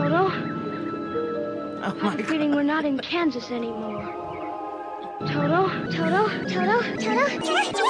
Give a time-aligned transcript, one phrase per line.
[0.00, 4.02] Toto, Oh I my have a feeling we're not in Kansas anymore.
[5.26, 7.84] Toto, Toto, Toto, Toto, Toto.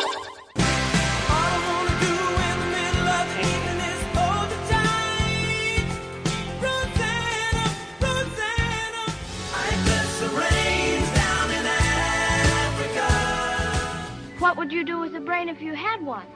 [14.41, 16.27] What would you do with a brain if you had one?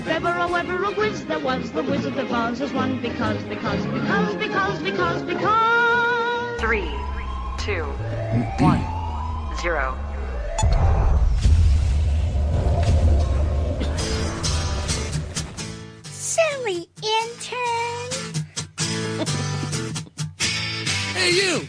[0.00, 3.36] If ever, oh ever a whiz there was, the Wizard of Oz is one because,
[3.44, 6.58] because, because, because, because, because.
[6.58, 6.90] Three,
[7.58, 8.64] two, mm-hmm.
[8.64, 8.80] one,
[9.60, 9.94] zero.
[16.04, 18.46] Silly intern.
[21.12, 21.68] Hey, you!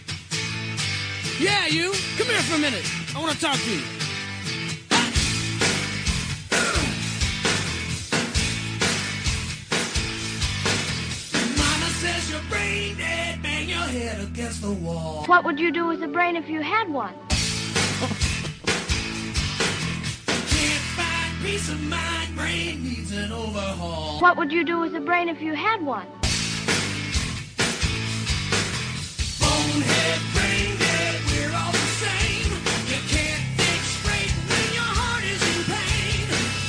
[1.38, 1.92] Yeah, you!
[2.18, 2.90] Come here for a minute.
[3.14, 4.01] I want to talk to you.
[14.62, 15.24] The wall.
[15.26, 17.14] What would you do with a brain if you had one?
[20.54, 24.20] Can't find peace of mind, brain needs an overhaul.
[24.22, 26.06] What would you do with a brain if you had one?
[29.40, 32.52] Bonehead, brain dead, we're all the same.
[32.92, 36.24] You can't think straight when your heart is in pain.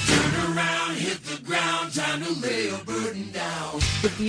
[0.08, 2.70] Turn around, hit the ground, time to lay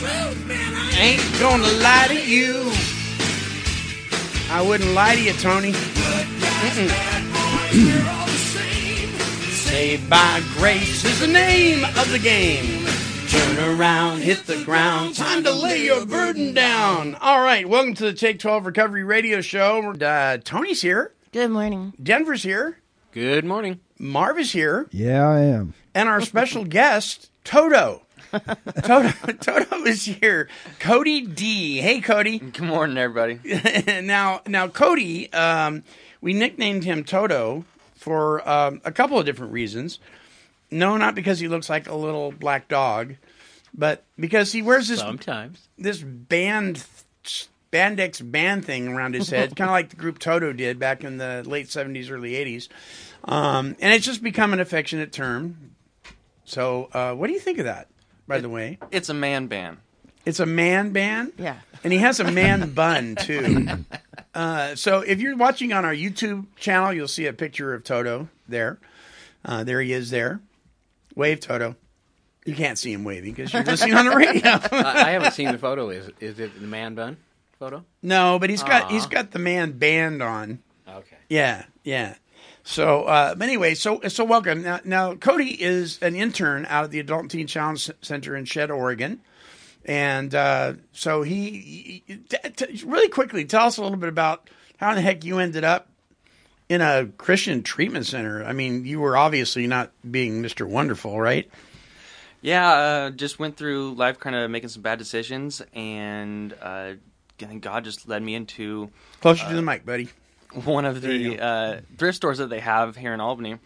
[0.00, 0.74] Truth, man.
[0.74, 2.70] I ain't gonna lie to you.
[4.50, 5.72] I wouldn't lie to you, Tony.
[5.72, 5.78] we're
[8.08, 9.08] all the same.
[9.50, 12.86] Saved by grace is the name of the game.
[13.28, 15.16] Turn around, hit the ground.
[15.16, 17.16] Time to lay your burden down.
[17.16, 19.92] All right, welcome to the Take 12 Recovery Radio Show.
[19.92, 21.12] Uh, Tony's here.
[21.32, 21.92] Good morning.
[22.00, 22.78] Denver's here.
[23.12, 23.80] Good morning.
[23.98, 24.86] Marv is here.
[24.92, 25.74] Yeah, I am.
[25.94, 28.02] And our special guest, Toto.
[28.82, 30.48] Toto, Toto is here.
[30.78, 31.78] Cody D.
[31.78, 32.38] Hey, Cody.
[32.38, 33.40] Good morning, everybody.
[34.02, 35.82] now, now, Cody, um,
[36.20, 37.64] we nicknamed him Toto
[37.94, 39.98] for um, a couple of different reasons.
[40.70, 43.14] No, not because he looks like a little black dog,
[43.72, 45.68] but because he wears this Sometimes.
[45.78, 46.84] this band
[47.24, 51.18] spandex band thing around his head, kind of like the group Toto did back in
[51.18, 52.68] the late seventies, early eighties,
[53.24, 55.72] um, and it's just become an affectionate term.
[56.44, 57.88] So, uh, what do you think of that?
[58.26, 59.78] By the way, It's a man band.
[60.24, 61.32] it's a man band.
[61.38, 61.58] Yeah.
[61.84, 63.68] And he has a man bun too.
[64.34, 68.28] Uh, so if you're watching on our YouTube channel, you'll see a picture of Toto
[68.48, 68.78] there.
[69.44, 70.40] Uh, there he is there.
[71.14, 71.76] Wave Toto.
[72.44, 74.50] You can't see him waving because you're listening on the radio.
[74.72, 75.88] I, I haven't seen the photo.
[75.90, 77.16] Is is it the man bun
[77.58, 77.84] photo?
[78.02, 78.88] no, but he's got Aw.
[78.88, 80.60] he's got the man band on.
[80.88, 81.16] Okay.
[81.28, 82.14] Yeah, yeah.
[82.68, 84.62] So, uh, anyway, so so welcome.
[84.62, 88.44] Now, now, Cody is an intern out of the Adult and Teen Challenge Center in
[88.44, 89.20] Shedd, Oregon,
[89.84, 94.50] and uh, so he, he t- t- really quickly tell us a little bit about
[94.78, 95.86] how in the heck you ended up
[96.68, 98.44] in a Christian treatment center.
[98.44, 101.48] I mean, you were obviously not being Mister Wonderful, right?
[102.42, 106.94] Yeah, uh, just went through life, kind of making some bad decisions, and uh,
[107.40, 108.90] I think God just led me into
[109.20, 110.08] Closer to the mic, buddy.
[110.64, 113.58] One of the uh, thrift stores that they have here in Albany,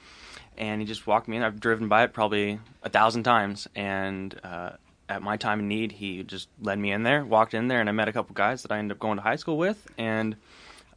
[0.59, 1.43] and he just walked me in.
[1.43, 4.73] I've driven by it probably a thousand times, and uh,
[5.09, 7.25] at my time in need, he just led me in there.
[7.25, 9.23] Walked in there, and I met a couple guys that I ended up going to
[9.23, 10.37] high school with, and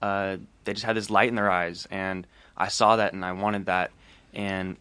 [0.02, 2.26] uh, they just had this light in their eyes, and
[2.58, 3.92] I saw that, and I wanted that,
[4.34, 4.78] and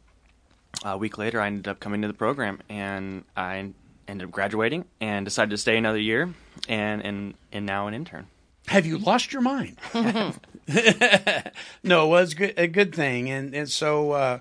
[0.84, 3.70] a week later, I ended up coming to the program, and I
[4.08, 6.32] ended up graduating, and decided to stay another year,
[6.68, 8.26] and and and now an intern.
[8.68, 9.76] Have you lost your mind?
[11.82, 13.30] no, it was good, a good thing.
[13.30, 14.38] And and so uh,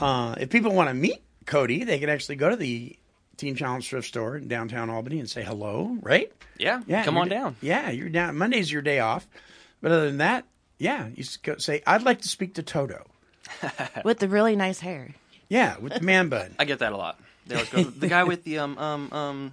[0.00, 2.96] uh, if people want to meet Cody, they can actually go to the
[3.36, 6.32] Teen Challenge thrift store in downtown Albany and say hello, right?
[6.58, 7.56] Yeah, Yeah, come on d- down.
[7.60, 8.36] Yeah, you're down.
[8.36, 9.26] Monday's your day off,
[9.80, 10.44] but other than that,
[10.78, 13.06] yeah, you go say, "I'd like to speak to Toto."
[14.04, 15.14] With the really nice hair.
[15.48, 16.54] Yeah, with the man bun.
[16.58, 17.18] I get that a lot.
[17.46, 19.52] They always go, the guy with the um um um.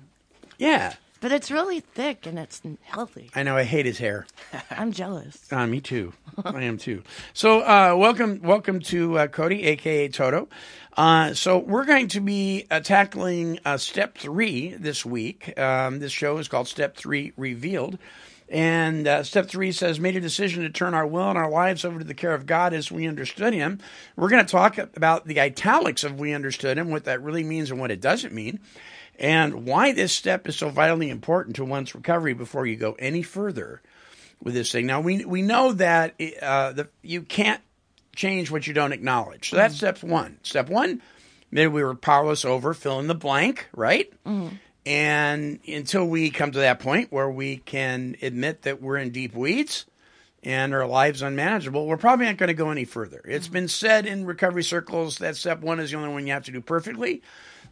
[0.57, 3.31] Yeah, But it's really thick and it's healthy.
[3.33, 4.27] I know I hate his hair.
[4.69, 5.51] I'm jealous.
[5.51, 6.13] Uh, me too.
[6.43, 7.03] I am too.
[7.33, 10.49] So, uh, welcome, welcome to uh, Cody, aka Toto.
[10.97, 15.57] Uh, so, we're going to be uh, tackling uh, step three this week.
[15.57, 17.97] Um, this show is called Step Three Revealed.
[18.47, 21.83] And uh, step three says, made a decision to turn our will and our lives
[21.83, 23.79] over to the care of God as we understood Him.
[24.15, 27.71] We're going to talk about the italics of we understood Him, what that really means
[27.71, 28.59] and what it doesn't mean,
[29.19, 33.21] and why this step is so vitally important to one's recovery before you go any
[33.21, 33.81] further
[34.41, 34.85] with this thing.
[34.85, 37.61] Now, we, we know that uh, the, you can't
[38.15, 39.49] change what you don't acknowledge.
[39.49, 39.97] So that's mm-hmm.
[39.97, 40.39] step one.
[40.43, 41.01] Step one,
[41.51, 44.11] maybe we were powerless over fill in the blank, right?
[44.25, 44.55] Mm-hmm.
[44.85, 49.33] And until we come to that point where we can admit that we're in deep
[49.33, 49.85] weeds
[50.43, 53.21] and our lives unmanageable, we're probably not going to go any further.
[53.25, 53.53] It's mm-hmm.
[53.53, 56.51] been said in recovery circles that step one is the only one you have to
[56.51, 57.23] do perfectly.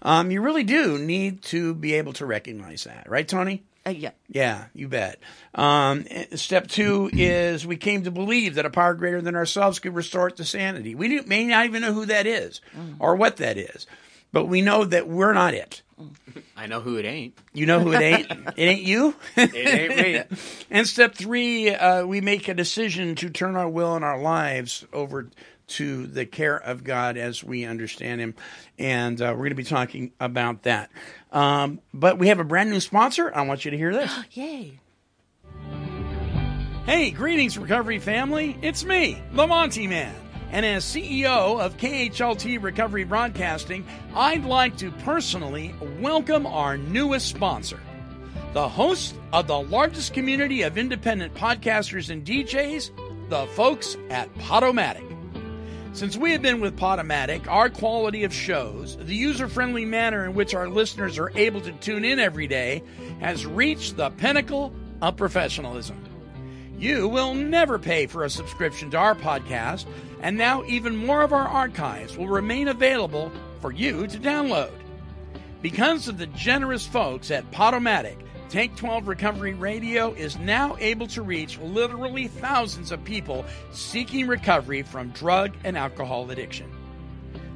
[0.03, 3.63] Um, you really do need to be able to recognize that, right, Tony?
[3.85, 4.11] Uh, yeah.
[4.29, 5.19] Yeah, you bet.
[5.55, 9.79] Um, eh, step two is we came to believe that a power greater than ourselves
[9.79, 10.94] could restore it to sanity.
[10.95, 12.61] We do- may not even know who that is
[13.00, 13.88] or what that is,
[14.33, 15.81] but we know that we're not it.
[16.57, 17.38] I know who it ain't.
[17.53, 18.27] You know who it ain't?
[18.57, 19.15] it ain't you?
[19.38, 20.38] It ain't me.
[20.69, 24.85] And step three, uh, we make a decision to turn our will and our lives
[24.91, 25.30] over
[25.65, 28.33] to the care of God as we understand Him.
[28.80, 30.89] And uh, we're going to be talking about that.
[31.31, 33.31] Um, but we have a brand new sponsor.
[33.33, 34.12] I want you to hear this.
[34.31, 34.79] Yay.
[36.86, 38.57] Hey, greetings, recovery family.
[38.62, 40.22] It's me, the Monty Man.
[40.53, 43.83] And as CEO of KHLT Recovery Broadcasting,
[44.13, 47.79] I'd like to personally welcome our newest sponsor,
[48.53, 52.91] the host of the largest community of independent podcasters and DJs,
[53.29, 55.09] the folks at Podomatic.
[55.94, 60.35] Since we have been with Podomatic, our quality of shows, the user friendly manner in
[60.35, 62.83] which our listeners are able to tune in every day,
[63.21, 64.71] has reached the pinnacle
[65.01, 66.12] of professionalism.
[66.77, 69.85] You will never pay for a subscription to our podcast,
[70.21, 73.31] and now even more of our archives will remain available
[73.61, 74.71] for you to download.
[75.61, 78.17] Because of the generous folks at Podomatic,
[78.53, 84.83] Take 12 Recovery Radio is now able to reach literally thousands of people seeking recovery
[84.83, 86.71] from drug and alcohol addiction.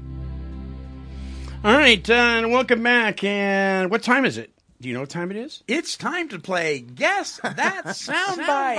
[1.65, 3.23] All right, uh, and welcome back.
[3.23, 4.51] And what time is it?
[4.83, 5.63] Do you know what time it is?
[5.69, 8.75] It's time to play Guess That Soundbite.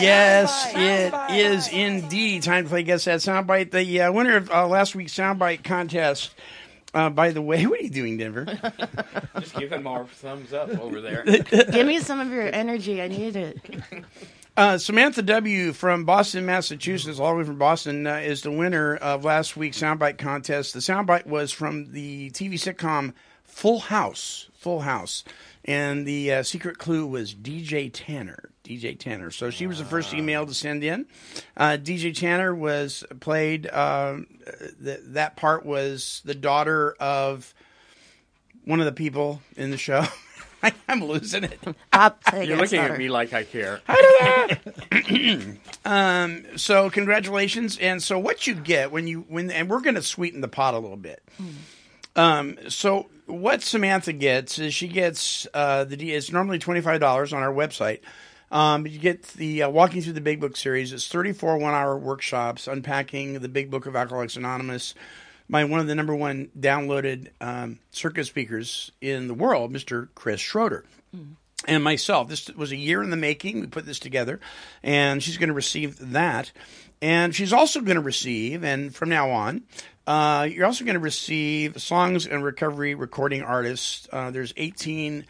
[0.00, 3.72] Yes, it is indeed time to play Guess That Soundbite.
[3.72, 6.36] The uh, winner of uh, last week's Soundbite contest.
[6.94, 8.44] Uh, by the way, what are you doing, Denver?
[9.40, 11.24] Just give him our thumbs up over there.
[11.24, 13.02] Give me some of your energy.
[13.02, 13.58] I need it.
[14.56, 15.72] Uh, Samantha W.
[15.72, 19.80] from Boston, Massachusetts, all the way from Boston, uh, is the winner of last week's
[19.80, 20.74] soundbite contest.
[20.74, 24.47] The soundbite was from the TV sitcom Full House.
[24.58, 25.24] Full House.
[25.64, 28.50] And the uh, secret clue was DJ Tanner.
[28.64, 29.30] DJ Tanner.
[29.30, 31.06] So she was the first email to send in.
[31.56, 34.26] Uh, DJ Tanner was played, um,
[34.82, 37.54] th- that part was the daughter of
[38.64, 40.04] one of the people in the show.
[40.88, 41.60] I'm losing it.
[41.64, 42.94] You're guess looking better.
[42.94, 43.80] at me like I care.
[45.84, 47.78] Um, so congratulations.
[47.78, 50.74] And so what you get when you when and we're going to sweeten the pot
[50.74, 51.22] a little bit.
[52.14, 57.32] Um, so what Samantha gets is she gets uh, the it's normally twenty five dollars
[57.32, 58.00] on our website.
[58.50, 60.94] Um, you get the uh, Walking Through the Big Book series.
[60.94, 64.94] It's 34 one hour workshops unpacking the Big Book of Alcoholics Anonymous
[65.50, 70.08] by one of the number one downloaded um, circuit speakers in the world, Mr.
[70.14, 70.86] Chris Schroeder
[71.66, 72.28] and myself.
[72.28, 73.60] This was a year in the making.
[73.60, 74.40] We put this together,
[74.82, 76.52] and she's going to receive that.
[77.00, 79.62] And she's also going to receive, and from now on,
[80.06, 84.08] uh, you're also going to receive songs and recovery recording artists.
[84.12, 85.24] Uh, there's 18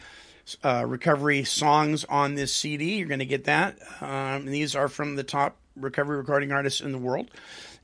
[0.63, 2.97] uh, recovery songs on this CD.
[2.97, 3.79] You're going to get that.
[4.01, 7.31] Um, and these are from the top recovery recording artists in the world,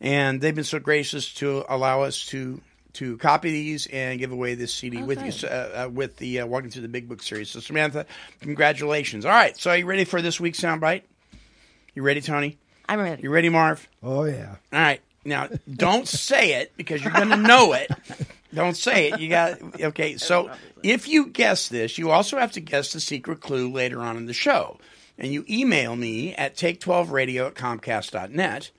[0.01, 2.61] and they've been so gracious to allow us to
[2.95, 6.47] to copy these and give away this CD with you uh, uh, with the uh,
[6.47, 7.51] Walking Through the Big Book series.
[7.51, 8.07] So Samantha,
[8.41, 9.25] congratulations!
[9.27, 11.03] All right, so are you ready for this week's soundbite?
[11.95, 12.57] You ready, Tony?
[12.89, 13.23] I'm ready.
[13.23, 13.89] You ready, Marv?
[14.03, 14.57] Oh yeah.
[14.73, 15.01] All right.
[15.25, 17.91] Now, don't say it because you're going to know it.
[18.53, 19.21] Don't say it.
[19.21, 20.17] You got okay.
[20.19, 20.51] So,
[20.83, 24.27] if you guess this, you also have to guess the secret clue later on in
[24.27, 24.79] the show,
[25.19, 28.71] and you email me at take12radio at comcast.net.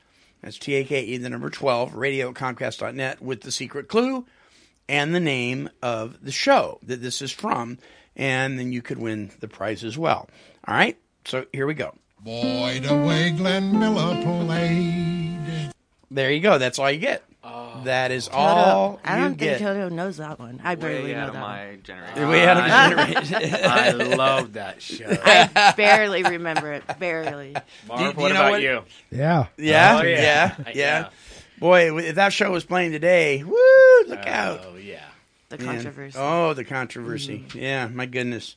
[0.42, 4.26] That's T A K E the number twelve radio at comcast.net with the secret clue
[4.88, 7.80] and the name of the show that this is from,
[8.16, 10.30] and then you could win the prize as well.
[10.68, 10.98] All right.
[11.26, 11.96] So here we go.
[12.26, 15.72] Boy, the way Glenn Miller played.
[16.10, 16.58] There you go.
[16.58, 17.24] That's all you get.
[17.84, 19.60] that is Toto, all I you don't get.
[19.60, 20.60] think Toto knows that one.
[20.64, 21.84] I barely Way know out of that my one.
[21.84, 22.30] generation.
[22.30, 23.54] Way out of generation.
[23.64, 25.06] I love that show.
[25.24, 26.84] I barely remember it.
[26.98, 27.56] Barely.
[27.88, 28.82] Marv, do you what know about what- you?
[29.12, 29.46] Yeah.
[29.58, 30.56] Yeah, Oh, yeah, yeah.
[30.66, 31.10] yeah, Yeah.
[31.60, 33.56] Boy, if that show was playing today, woo!
[34.08, 34.62] Look out!
[34.66, 35.04] Oh yeah.
[35.50, 35.76] The Man.
[35.76, 36.18] controversy.
[36.20, 37.46] Oh, the controversy.
[37.54, 38.56] Yeah, my goodness.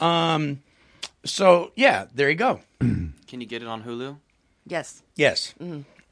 [0.00, 0.62] Um,
[1.24, 2.60] so yeah, there you go.
[3.26, 4.16] Can you get it on Hulu?
[4.66, 5.02] Yes.
[5.16, 5.54] Yes,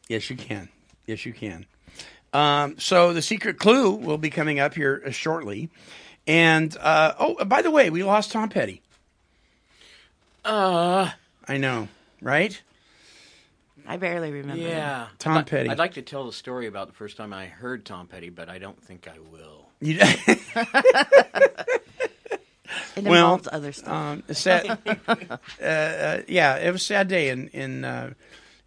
[0.08, 0.68] yes, you can.
[1.06, 1.66] Yes, you can.
[2.34, 5.70] Um, so the secret clue will be coming up here uh, shortly.
[6.26, 8.82] And uh, oh, by the way, we lost Tom Petty.
[10.44, 11.10] Uh,
[11.48, 11.88] I know,
[12.20, 12.60] right?
[13.86, 14.62] I barely remember.
[14.62, 15.08] yeah.
[15.18, 15.68] Tom I'd li- Petty.
[15.70, 18.48] I'd like to tell the story about the first time I heard Tom Petty, but
[18.48, 19.66] I don't think I will.
[19.80, 19.98] You,
[22.96, 23.88] It Well, involves other stuff.
[23.92, 28.12] um, sad, uh, uh, yeah, it was a sad day in in uh,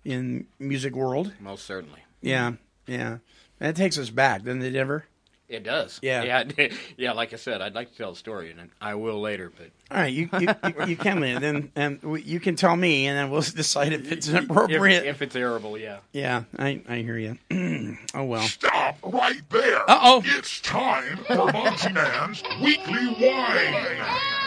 [0.04, 1.34] in music world.
[1.40, 2.00] Most certainly.
[2.22, 2.54] Yeah,
[2.88, 3.18] yeah.
[3.60, 5.06] That takes us back, doesn't it ever?
[5.48, 6.00] It does.
[6.02, 6.24] Yeah.
[6.24, 6.68] Yeah.
[6.98, 7.12] yeah.
[7.12, 9.52] Like I said, I'd like to tell the story, and I will later.
[9.56, 12.76] But All right, you you, you, you can leave, then and we- you can tell
[12.76, 15.06] me, and then we'll decide if it's if, appropriate.
[15.06, 15.98] if it's arable, yeah.
[16.14, 17.38] yeah, I I hear you.
[18.16, 18.42] oh well.
[18.42, 19.88] Stop right there.
[19.90, 20.24] Uh-oh.
[20.26, 24.45] It's time for Monty Man's Weekly Wine.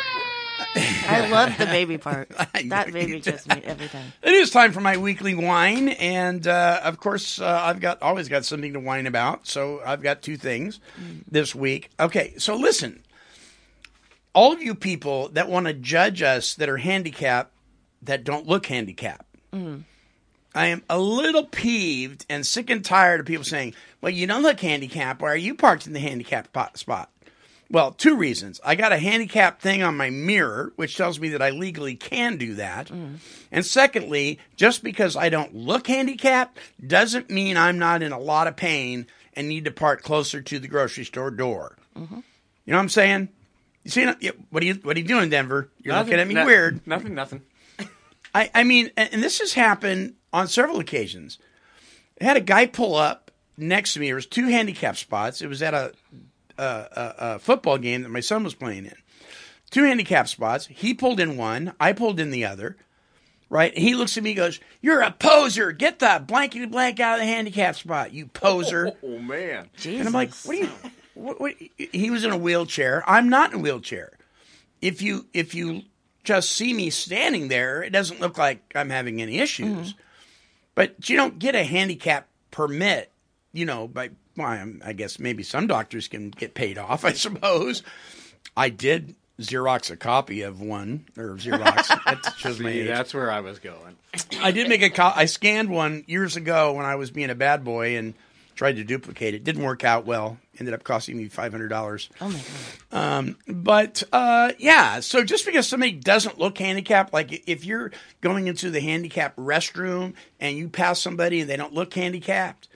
[1.08, 2.30] I love the baby part.
[2.68, 4.12] That baby gets me every time.
[4.22, 8.28] It is time for my weekly wine, and uh, of course, uh, I've got always
[8.28, 9.46] got something to whine about.
[9.46, 10.80] So I've got two things
[11.30, 11.90] this week.
[11.98, 13.02] Okay, so listen,
[14.34, 17.52] all of you people that want to judge us that are handicapped
[18.02, 19.24] that don't look handicapped.
[20.54, 24.42] I am a little peeved and sick and tired of people saying, "Well, you don't
[24.42, 25.20] look handicapped.
[25.22, 27.10] Why are you parked in the handicapped spot?"
[27.70, 28.60] Well, two reasons.
[28.64, 32.38] I got a handicap thing on my mirror, which tells me that I legally can
[32.38, 32.88] do that.
[32.88, 33.16] Mm.
[33.52, 38.46] And secondly, just because I don't look handicapped doesn't mean I'm not in a lot
[38.46, 41.76] of pain and need to park closer to the grocery store door.
[41.94, 42.14] Mm-hmm.
[42.16, 43.28] You know what I'm saying?
[43.84, 44.06] You see,
[44.50, 45.68] what are you what are you doing, Denver?
[45.82, 46.86] You're Nothing- looking at me no- weird.
[46.86, 47.14] Nothing.
[47.14, 47.42] Nothing.
[48.34, 51.38] I, I mean, and and this has happened on several occasions.
[52.20, 54.06] I had a guy pull up next to me.
[54.06, 55.40] There was two handicap spots.
[55.40, 55.92] It was at a,
[56.58, 58.96] a, a, a football game that my son was playing in.
[59.70, 60.66] Two handicap spots.
[60.66, 61.74] He pulled in one.
[61.78, 62.76] I pulled in the other.
[63.50, 63.76] Right?
[63.76, 65.72] He looks at me, goes, "You're a poser.
[65.72, 69.70] Get the blankety blank out of the handicap spot, you poser." Oh man.
[69.76, 70.00] Jesus.
[70.00, 70.70] And I'm like, what do you?
[71.14, 73.02] What, what, he was in a wheelchair.
[73.06, 74.12] I'm not in a wheelchair.
[74.82, 75.82] If you if you
[76.24, 79.92] just see me standing there, it doesn't look like I'm having any issues.
[79.92, 80.00] Mm-hmm.
[80.74, 83.10] But you don't get a handicap permit,
[83.52, 83.88] you know.
[83.88, 87.04] By well, I'm- guess maybe some doctors can get paid off.
[87.04, 87.82] I suppose.
[88.56, 91.88] I did Xerox a copy of one or Xerox.
[92.04, 93.96] that shows See, that's where I was going.
[94.40, 97.34] I did make a co- I scanned one years ago when I was being a
[97.36, 98.14] bad boy and
[98.56, 99.44] tried to duplicate it.
[99.44, 100.38] Didn't work out well.
[100.58, 102.10] Ended up costing me five hundred dollars.
[102.20, 102.40] Oh my
[102.90, 103.36] god.
[103.46, 108.72] But uh, yeah, so just because somebody doesn't look handicapped, like if you're going into
[108.72, 112.66] the handicapped restroom and you pass somebody and they don't look handicapped,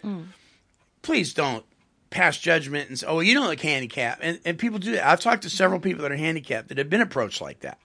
[1.02, 1.64] please don't
[2.10, 5.06] pass judgment and say, "Oh, you don't look handicapped." And, and people do that.
[5.06, 7.78] I've talked to several people that are handicapped that have been approached like that.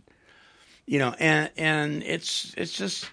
[0.86, 3.10] You know, and and it's it's just,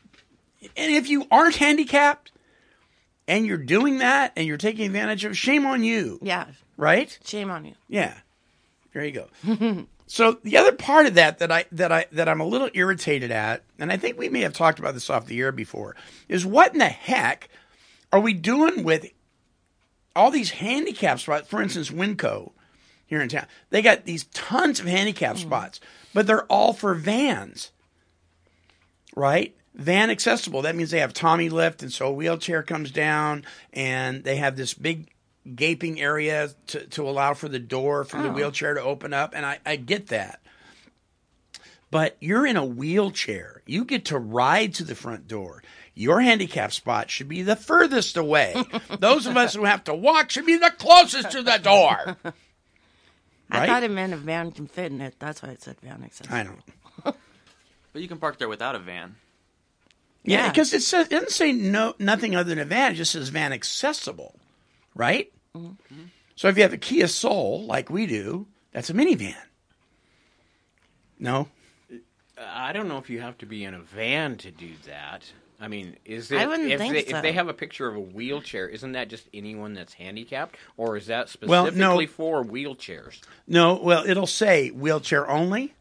[0.76, 2.30] and if you aren't handicapped
[3.26, 6.46] and you're doing that and you're taking advantage of, shame on you, Yeah.
[6.76, 7.18] right?
[7.24, 7.74] Shame on you.
[7.88, 8.14] Yeah.
[8.92, 9.86] There you go.
[10.06, 13.32] so the other part of that that I that I that I'm a little irritated
[13.32, 15.96] at, and I think we may have talked about this off the air before,
[16.28, 17.48] is what in the heck
[18.12, 19.06] are we doing with
[20.16, 21.48] all these handicap spots?
[21.48, 22.52] For instance, Winco
[23.06, 25.42] here in town, they got these tons of handicap hmm.
[25.42, 25.80] spots,
[26.12, 27.70] but they're all for vans,
[29.14, 29.54] right?
[29.74, 30.62] Van accessible.
[30.62, 34.56] That means they have Tommy lift, and so a wheelchair comes down, and they have
[34.56, 35.10] this big
[35.54, 38.32] gaping area to, to allow for the door from the oh.
[38.32, 40.40] wheelchair to open up, and I, I get that.
[41.90, 43.62] but you're in a wheelchair.
[43.66, 45.62] You get to ride to the front door.
[45.94, 48.54] Your handicap spot should be the furthest away.
[48.98, 52.16] Those of us who have to walk should be the closest to the door.
[53.50, 53.68] I Right?
[53.68, 55.14] thought it meant a van can fit in it.
[55.20, 56.36] That's why it said van accessible.
[56.36, 57.16] I don't.
[57.92, 59.14] But you can park there without a van.
[60.24, 60.48] Yeah, Yeah.
[60.48, 62.90] because it says it doesn't say no nothing other than a van.
[62.90, 64.34] It just says van accessible,
[64.96, 65.32] right?
[65.56, 66.06] Mm-hmm.
[66.34, 69.36] So if you have a Kia Soul like we do, that's a minivan.
[71.20, 71.48] No,
[72.36, 75.30] I don't know if you have to be in a van to do that.
[75.60, 77.16] I mean, is it I wouldn't if think they, so.
[77.16, 80.96] if they have a picture of a wheelchair, isn't that just anyone that's handicapped, or
[80.96, 82.12] is that Well, specifically no.
[82.12, 83.20] for wheelchairs?
[83.46, 83.74] no.
[83.76, 85.74] Well, it'll say wheelchair only,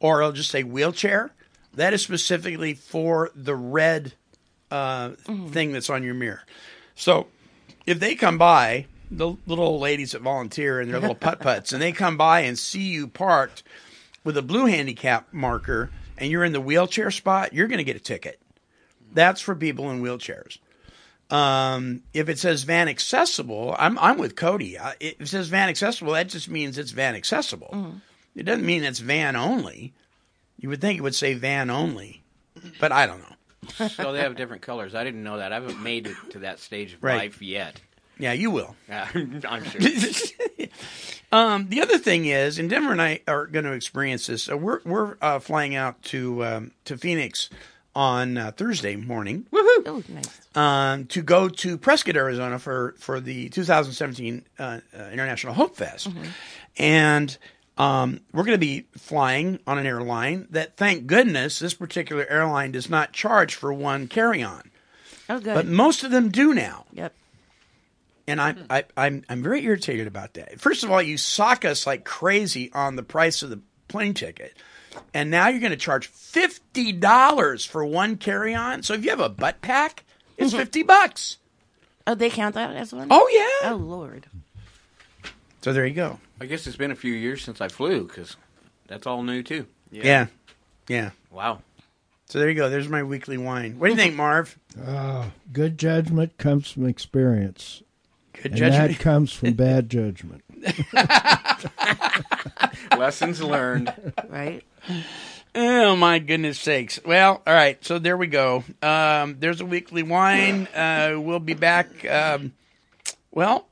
[0.00, 1.30] or it'll just say wheelchair.
[1.72, 4.12] That is specifically for the red
[4.70, 5.10] uh,
[5.48, 6.42] thing that's on your mirror.
[6.94, 7.26] So
[7.86, 11.72] if they come by, the little old ladies that volunteer and their little putt putts,
[11.72, 13.62] and they come by and see you parked
[14.22, 17.96] with a blue handicap marker, and you're in the wheelchair spot, you're going to get
[17.96, 18.40] a ticket.
[19.14, 20.58] That's for people in wheelchairs.
[21.30, 24.78] Um, if it says van accessible, I'm I'm with Cody.
[24.78, 27.94] I, if it says van accessible, that just means it's van accessible.
[28.36, 29.94] It doesn't mean it's van only.
[30.58, 32.22] You would think it would say van only,
[32.78, 33.88] but I don't know.
[33.88, 34.94] so they have different colors.
[34.94, 35.52] I didn't know that.
[35.52, 37.16] I haven't made it to that stage of Right.
[37.16, 37.80] life yet.
[38.18, 38.76] Yeah, you will.
[38.90, 39.06] Uh,
[39.48, 39.80] I'm sure.
[41.32, 44.44] Um, the other thing is, and Denver and I are going to experience this.
[44.44, 47.50] So we're we're uh, flying out to um, to Phoenix
[47.94, 50.56] on uh, Thursday morning Oh, nice.
[50.56, 56.08] um, to go to Prescott, Arizona for for the 2017 uh, uh, International Hope Fest,
[56.78, 57.36] and
[57.76, 62.70] um, we're going to be flying on an airline that, thank goodness, this particular airline
[62.72, 64.70] does not charge for one carry-on,
[65.28, 65.54] Oh, good.
[65.54, 66.84] but most of them do now.
[66.92, 67.12] yep.
[68.26, 70.58] And I'm I, I'm I'm very irritated about that.
[70.58, 74.56] First of all, you sock us like crazy on the price of the plane ticket,
[75.12, 78.82] and now you're going to charge fifty dollars for one carry-on.
[78.82, 80.04] So if you have a butt pack,
[80.36, 81.38] it's fifty bucks.
[82.06, 83.08] Oh, they count that as one?
[83.10, 83.28] Oh
[83.62, 83.70] yeah.
[83.72, 84.26] Oh, Lord.
[85.62, 86.18] So there you go.
[86.40, 88.36] I guess it's been a few years since I flew because
[88.86, 89.66] that's all new too.
[89.90, 90.26] Yeah.
[90.88, 91.62] yeah, Wow.
[92.26, 92.68] So there you go.
[92.68, 93.78] There's my weekly wine.
[93.78, 94.58] What do you think, Marv?
[94.84, 97.82] Uh, good judgment comes from experience,
[98.32, 98.96] Good and judgment.
[98.98, 100.42] that comes from bad judgment.
[102.98, 103.92] Lessons learned.
[104.28, 104.64] Right?
[105.54, 106.98] Oh my goodness sakes!
[107.04, 107.82] Well, all right.
[107.84, 108.64] So there we go.
[108.82, 110.66] Um, there's a weekly wine.
[110.74, 112.04] Uh, we'll be back.
[112.10, 112.52] Um,
[113.30, 113.68] well,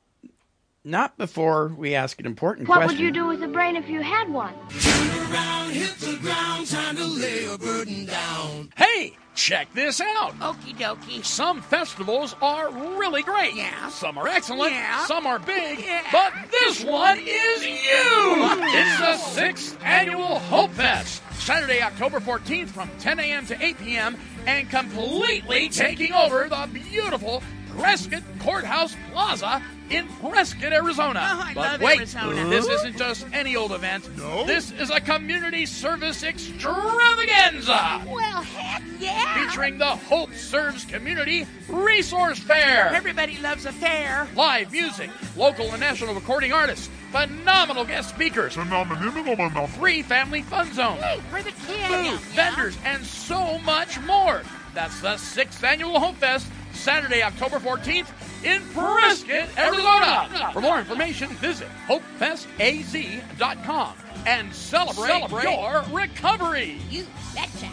[0.84, 2.88] not before we ask an important What question.
[2.88, 4.54] What would you do with a brain if you had one?
[4.54, 8.72] Around, hit the ground, time to lay a burden down.
[8.76, 10.38] Hey, check this out.
[10.40, 11.24] Okie dokie.
[11.24, 13.54] Some festivals are really great.
[13.54, 13.88] Yeah.
[13.88, 14.72] Some are excellent.
[14.72, 15.04] Yeah.
[15.06, 15.80] Some are big.
[15.80, 16.02] Yeah.
[16.12, 17.72] But this one is you.
[17.72, 21.22] it's the sixth annual Hope Fest.
[21.34, 23.46] Saturday, October 14th from 10 a.m.
[23.46, 24.16] to 8 p.m.
[24.46, 27.42] and completely taking over the beautiful
[27.76, 29.62] Prescott Courthouse Plaza
[29.92, 31.20] in Prescott, Arizona.
[31.22, 32.48] Oh, I but love wait, Arizona.
[32.48, 34.08] this isn't just any old event.
[34.16, 34.44] No?
[34.46, 39.46] This is a community service extravaganza Well, heck yeah!
[39.48, 42.88] featuring the Hope Serves Community Resource Fair.
[42.88, 44.26] Everybody loves a fair.
[44.34, 49.66] Live music, local and national recording artists, phenomenal guest speakers, Phenomenal.
[49.66, 50.98] free family fun zone,
[51.30, 52.22] For the food, kids.
[52.34, 54.42] vendors, and so much more.
[54.74, 58.08] That's the sixth annual Hope Fest, Saturday, October 14th
[58.44, 60.50] in Prescott, Arizona.
[60.52, 63.94] For more information, visit hopefestaz.com
[64.26, 65.44] and celebrate, Celebrate.
[65.44, 66.78] your recovery.
[66.90, 67.68] You betcha.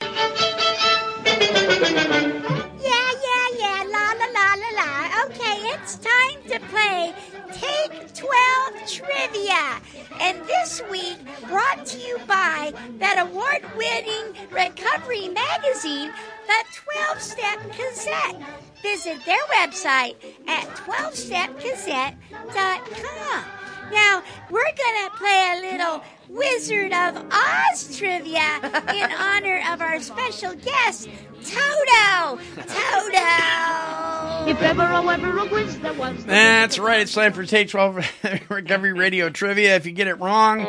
[0.00, 0.08] La
[2.48, 2.61] la
[4.82, 7.14] Okay, it's time to play
[7.52, 9.80] Take 12 Trivia.
[10.20, 16.10] And this week, brought to you by that award winning recovery magazine,
[16.48, 16.64] the
[17.06, 18.42] 12 Step Gazette.
[18.82, 20.16] Visit their website
[20.48, 23.44] at 12stepgazette.com.
[23.92, 28.58] Now, we're going to play a little Wizard of Oz trivia
[28.94, 31.08] in honor of our special guest,
[31.44, 32.38] Toto.
[32.56, 34.48] Toto.
[34.48, 36.16] If ever, oh, ever a whiz there was.
[36.24, 37.00] the That's right.
[37.00, 38.04] It's time for Take 12
[38.48, 39.76] Recovery Radio Trivia.
[39.76, 40.66] If you get it wrong,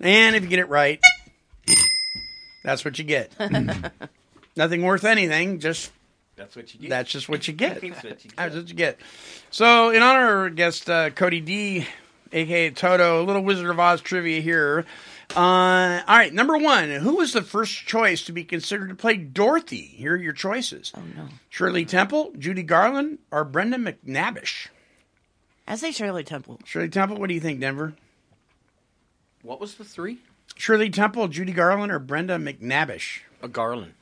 [0.00, 1.00] and if you get it right,
[2.64, 3.32] that's what you get.
[4.56, 5.58] Nothing worth anything.
[5.60, 5.90] Just
[6.36, 6.90] That's what you get.
[6.90, 7.80] that's just what you get.
[7.80, 8.36] That's what you get.
[8.36, 8.98] That's what you get.
[9.50, 11.86] So, in honor of our guest uh, Cody D,
[12.32, 14.84] aka Toto, a little Wizard of Oz trivia here.
[15.36, 16.90] Uh, all right, number one.
[16.90, 19.80] Who was the first choice to be considered to play Dorothy?
[19.82, 21.28] Here are your choices: Oh, no.
[21.48, 24.68] Shirley Temple, Judy Garland, or Brenda McNabish.
[25.66, 26.60] I say Shirley Temple.
[26.64, 27.16] Shirley Temple.
[27.18, 27.94] What do you think, Denver?
[29.42, 30.18] What was the three?
[30.54, 33.20] Shirley Temple, Judy Garland, or Brenda McNabish?
[33.42, 33.94] A Garland.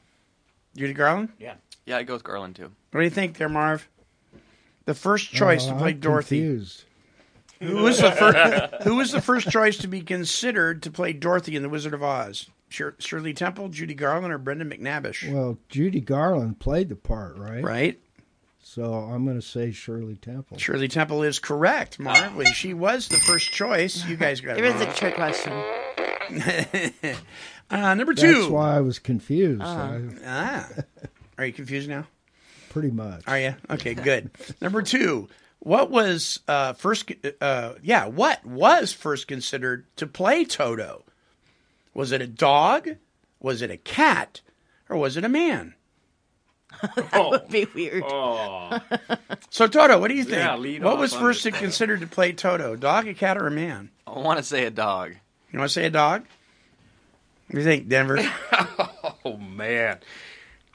[0.77, 1.31] Judy Garland.
[1.38, 1.55] Yeah.
[1.87, 2.71] Yeah, I go with Garland too.
[2.90, 3.88] What do you think, there, Marv?
[4.85, 6.40] The first choice Oh, to play I'm Dorothy.
[6.40, 6.85] confused.
[7.61, 8.75] Who was the first?
[8.85, 12.03] who was the first choice to be considered to play Dorothy in The Wizard of
[12.03, 12.49] Oz?
[12.68, 15.31] Shir- Shirley Temple, Judy Garland, or Brenda McNabish?
[15.33, 17.62] Well, Judy Garland played the part, right?
[17.62, 18.01] Right.
[18.62, 20.57] So I'm going to say Shirley Temple.
[20.59, 22.37] Shirley Temple is correct, Marv.
[22.37, 25.53] When she was the first choice, you guys got It it was a trick question.
[27.70, 29.62] uh, number That's why I was confused.
[29.62, 29.99] Uh-huh.
[30.25, 30.68] I- Ah,
[31.38, 32.07] are you confused now?
[32.68, 33.25] pretty much.
[33.27, 33.57] Are you?
[33.68, 34.31] Okay, good.
[34.61, 35.29] Number two.
[35.61, 37.12] What was uh, first?
[37.40, 41.05] Uh, yeah, what was first considered to play Toto?
[41.94, 42.88] Was it a dog?
[43.40, 44.40] Was it a cat?
[44.88, 45.75] Or was it a man?
[46.83, 48.03] that would be weird.
[48.07, 48.79] Oh.
[49.53, 50.37] So Toto, what do you think?
[50.37, 51.57] Yeah, lead what was first this.
[51.57, 52.77] considered to play Toto?
[52.77, 53.90] Dog, a cat, or a man?
[54.07, 55.16] I want to say a dog.
[55.51, 56.23] You want to say a dog?
[57.49, 58.18] What do you think, Denver?
[59.25, 59.99] Oh man.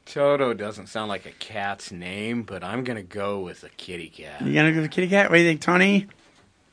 [0.06, 4.42] Toto doesn't sound like a cat's name, but I'm gonna go with a kitty cat.
[4.42, 5.30] You gonna go with a kitty cat?
[5.30, 6.08] What do you think, Tony?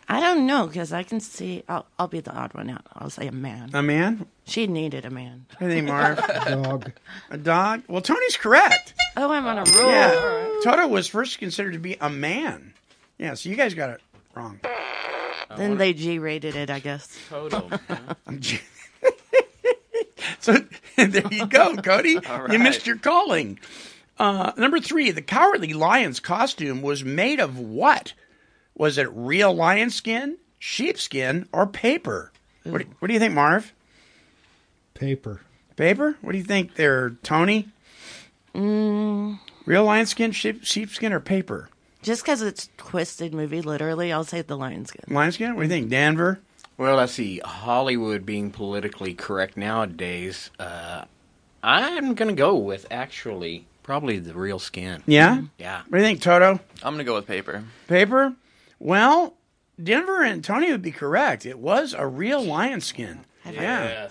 [0.09, 1.63] I don't know because I can see.
[1.69, 2.85] I'll, I'll be the odd one out.
[2.93, 3.71] I'll say a man.
[3.73, 4.27] A man?
[4.45, 5.47] She needed a man.
[5.59, 6.19] What do you think, Marv?
[6.47, 6.93] A dog.
[7.31, 7.83] a dog?
[7.89, 8.93] Well, Tony's correct.
[9.17, 9.91] Oh, I'm on a roll.
[9.91, 12.75] Yeah, Toto was first considered to be a man.
[13.19, 14.01] Yeah, so you guys got it
[14.35, 14.61] wrong.
[15.57, 17.17] Then they G-rated it, I guess.
[17.29, 17.71] Toto.
[20.41, 20.57] So
[20.97, 22.19] there you go, Cody.
[22.27, 23.59] All You missed your calling.
[24.19, 28.13] Uh, number three, the Cowardly Lion's costume was made of what?
[28.75, 32.33] Was it real lion skin, sheepskin, or paper?
[32.65, 33.73] What do, what do you think, Marv?
[34.95, 35.41] Paper.
[35.77, 36.17] Paper?
[36.21, 37.69] What do you think there, Tony?
[38.55, 41.69] Mm, Real lion skin, sheep, sheepskin, or paper?
[42.03, 45.05] just because it's twisted movie, literally, I'll say the lion skin.
[45.09, 45.55] Lion skin?
[45.55, 46.41] What do you think, Denver?
[46.77, 47.41] Well, let's see.
[47.45, 51.05] Hollywood being politically correct nowadays, uh,
[51.63, 55.03] I'm gonna go with actually probably the real skin.
[55.07, 55.43] Yeah?
[55.59, 55.83] Yeah.
[55.89, 56.61] What do you think, Toto?
[56.83, 57.65] I'm gonna go with paper.
[57.89, 58.35] Paper?
[58.79, 59.35] Well,
[59.83, 61.47] Denver and Tony would be correct.
[61.47, 63.21] It was a real lion skin.
[63.51, 64.09] Yeah.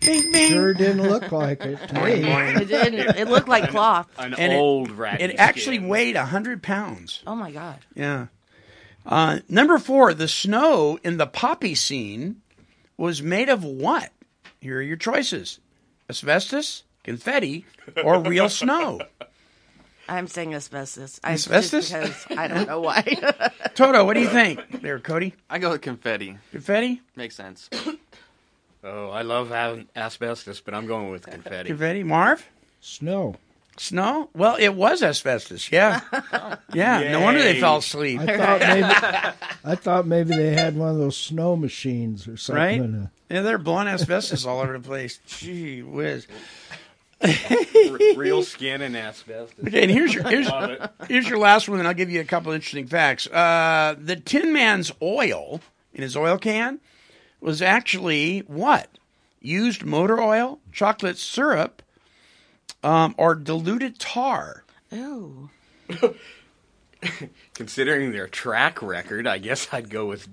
[0.00, 0.50] Bing, bing.
[0.50, 2.10] Sure didn't look like it to me.
[2.10, 3.16] It didn't.
[3.16, 4.08] It looked like cloth.
[4.18, 5.88] An And it- old raggedy It actually skin.
[5.88, 7.22] weighed 100 pounds.
[7.26, 7.78] Oh my god.
[7.94, 8.26] Yeah.
[9.04, 12.40] Uh, number four, the snow in the poppy scene
[12.96, 14.12] was made of what?
[14.60, 15.58] Here are your choices
[16.08, 17.64] asbestos, confetti,
[18.04, 19.00] or real snow.
[20.08, 21.20] I'm saying asbestos.
[21.24, 21.90] I, Asbestos?
[21.90, 23.02] Because I don't know why.
[23.74, 25.34] Toto, what do you think there, Cody?
[25.48, 26.36] I go with confetti.
[26.50, 27.00] Confetti?
[27.16, 27.68] Makes sense.
[28.84, 31.68] Oh, I love having asbestos, but I'm going with confetti.
[31.68, 32.02] Confetti?
[32.02, 32.44] Marv?
[32.80, 33.36] Snow.
[33.78, 34.28] Snow?
[34.34, 35.70] Well, it was asbestos.
[35.72, 36.00] Yeah.
[36.74, 37.12] Yeah.
[37.12, 37.60] No wonder they Yay.
[37.60, 38.20] fell asleep.
[38.20, 42.56] I thought maybe I thought maybe they had one of those snow machines or something.
[42.62, 42.80] Right?
[42.80, 43.10] something.
[43.30, 45.20] Yeah, they're blowing asbestos all over the place.
[45.26, 46.26] Gee whiz.
[47.22, 47.30] R-
[48.16, 49.66] real skin and asbestos.
[49.66, 50.90] Okay, and here's your here's, Love it.
[51.08, 53.26] here's your last one, and I'll give you a couple interesting facts.
[53.26, 55.60] Uh, the Tin Man's oil
[55.94, 56.80] in his oil can
[57.40, 58.88] was actually what?
[59.40, 61.82] Used motor oil, chocolate syrup,
[62.82, 64.64] um, or diluted tar.
[64.92, 65.50] Ooh.
[67.54, 70.28] Considering their track record, I guess I'd go with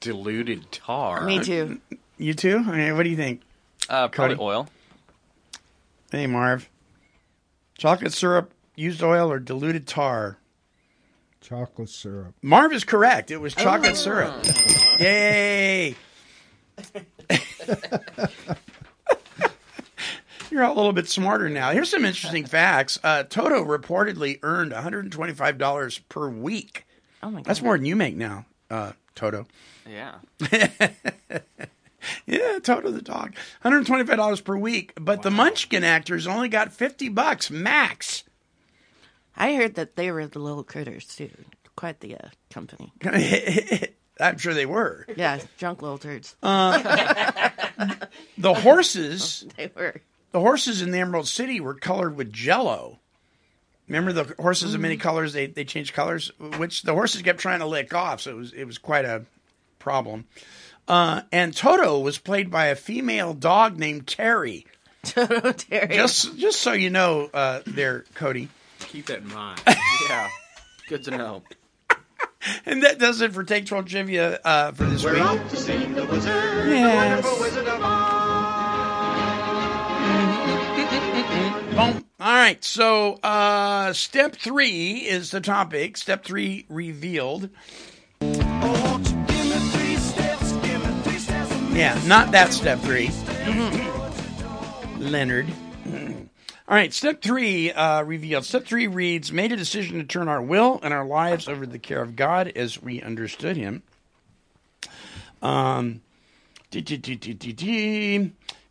[0.00, 1.24] diluted tar.
[1.24, 1.80] Me too.
[2.18, 2.64] You too?
[2.68, 3.42] Okay, what do you think?
[3.88, 4.44] Uh, probably Cody?
[4.44, 4.68] oil.
[6.10, 6.68] Hey, Marv.
[7.76, 10.38] Chocolate syrup, used oil, or diluted tar?
[11.40, 12.34] Chocolate syrup.
[12.42, 13.30] Marv is correct.
[13.30, 14.44] It was chocolate syrup.
[14.98, 15.94] Yay!
[20.50, 21.70] You're a little bit smarter now.
[21.70, 22.98] Here's some interesting facts.
[23.02, 26.86] Uh, Toto reportedly earned $125 per week.
[27.22, 27.44] Oh my god.
[27.46, 29.46] That's more than you make now, uh, Toto.
[29.88, 30.14] Yeah.
[32.24, 33.34] Yeah, Toto the dog.
[33.64, 34.92] $125 per week.
[35.00, 38.22] But the Munchkin actors only got 50 bucks max.
[39.36, 41.30] I heard that they were the little critters too.
[41.74, 42.92] Quite the uh, company.
[44.20, 45.06] I'm sure they were.
[45.16, 46.36] Yeah, drunk little turds.
[46.40, 50.00] The horses they were.
[50.36, 52.98] The horses in the Emerald City were colored with jello.
[53.88, 55.32] Remember the horses of many colors?
[55.32, 58.20] They they changed colors, which the horses kept trying to lick off.
[58.20, 59.24] So it was it was quite a
[59.78, 60.26] problem.
[60.86, 64.66] Uh, and Toto was played by a female dog named Terry.
[65.04, 65.94] Toto Terry.
[65.94, 68.50] Just just so you know, uh, there, Cody.
[68.80, 69.58] Keep that in mind.
[70.10, 70.28] Yeah.
[70.88, 71.42] Good to know.
[72.66, 75.22] And that does it for Take Twelve trivia uh, for this We're week.
[75.22, 77.22] off to see the wizard, Yes.
[77.22, 78.05] the wonderful Wizard of Oz.
[81.76, 82.06] Boom.
[82.18, 82.64] All right.
[82.64, 85.98] So, uh, step three is the topic.
[85.98, 87.50] Step three revealed.
[91.76, 93.10] Yeah, not that step 3
[94.98, 95.46] Leonard.
[96.66, 98.46] All right, step three uh, revealed.
[98.46, 101.70] Step three reads Made a decision to turn our will and our lives over to
[101.70, 103.82] the care of God as we understood Him.
[105.42, 106.00] Um.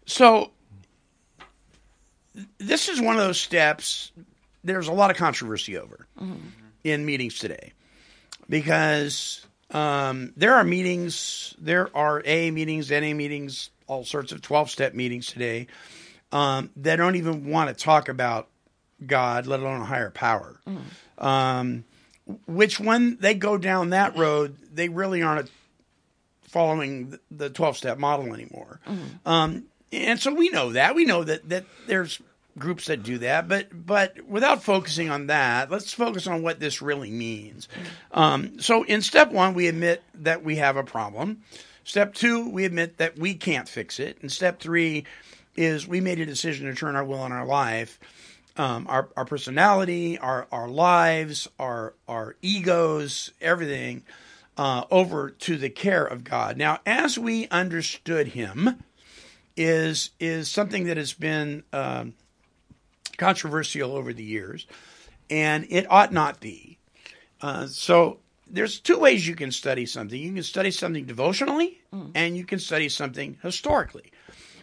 [0.08, 0.52] So,
[2.58, 4.12] this is one of those steps
[4.63, 6.08] there's a lot of controversy over
[6.84, 7.71] in meetings today
[8.50, 14.69] because um, there are meetings, there are A meetings, NA meetings, all sorts of 12
[14.69, 15.67] step meetings today
[16.32, 18.48] um, that don't even want to talk about
[19.06, 20.60] God, let alone a higher power.
[21.17, 21.84] Um,
[22.48, 25.50] which, when they go down that road, they really aren't
[26.41, 28.80] following the 12 step model anymore.
[29.26, 29.65] Um,
[29.96, 30.96] and so we know that.
[30.96, 32.22] We know that, that there's
[32.58, 36.82] groups that do that, but but without focusing on that, let's focus on what this
[36.82, 37.68] really means.
[38.12, 41.42] Um, so in step one, we admit that we have a problem.
[41.84, 44.18] Step two, we admit that we can't fix it.
[44.22, 45.06] And step three
[45.56, 48.00] is we made a decision to turn our will and our life,
[48.58, 54.04] um, our our personality, our our lives, our our egos, everything.
[54.58, 56.56] Uh, over to the care of God.
[56.56, 58.82] Now, as we understood Him,
[59.58, 62.13] is is something that has been um,
[63.18, 64.68] controversial over the years,
[65.30, 66.78] and it ought not be.
[67.41, 70.20] Uh, so there's two ways you can study something.
[70.20, 71.80] You can study something devotionally,
[72.15, 74.12] and you can study something historically.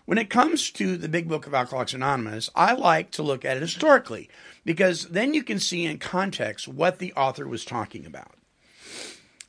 [0.05, 3.57] When it comes to the Big Book of Alcoholics Anonymous, I like to look at
[3.57, 4.29] it historically
[4.65, 8.35] because then you can see in context what the author was talking about.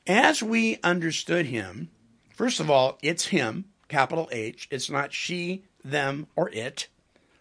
[0.05, 1.89] As we understood him,
[2.35, 4.67] first of all, it's him, capital H.
[4.71, 6.87] It's not she, them, or it.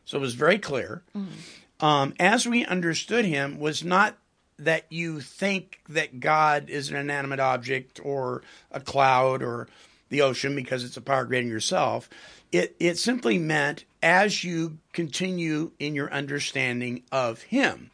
[0.04, 1.02] So it was very clear.
[1.80, 4.18] Um, as we understood him, was not
[4.58, 9.66] that you think that God is an inanimate object or a cloud or
[10.10, 12.10] the ocean because it's a power greater than yourself.
[12.52, 17.90] It it simply meant as you continue in your understanding of him,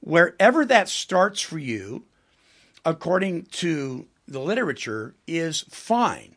[0.00, 2.04] wherever that starts for you,
[2.82, 6.34] according to the literature, is fine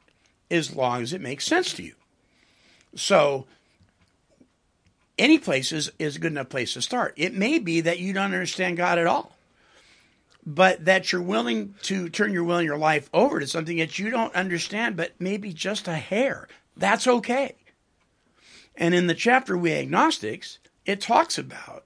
[0.54, 1.96] as long as it makes sense to you.
[2.96, 3.46] So
[5.18, 7.13] any place is, is a good enough place to start.
[7.18, 9.36] It may be that you don't understand God at all,
[10.46, 13.98] but that you're willing to turn your will and your life over to something that
[13.98, 16.48] you don't understand, but maybe just a hair.
[16.78, 17.56] That's okay.
[18.76, 21.86] And in the chapter We Agnostics, it talks about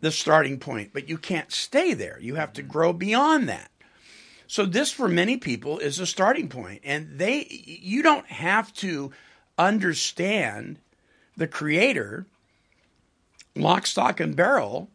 [0.00, 2.18] the starting point, but you can't stay there.
[2.20, 3.70] You have to grow beyond that.
[4.46, 9.10] So this for many people is a starting point and they you don't have to
[9.58, 10.78] understand
[11.36, 12.26] the creator
[13.56, 14.90] lock stock and barrel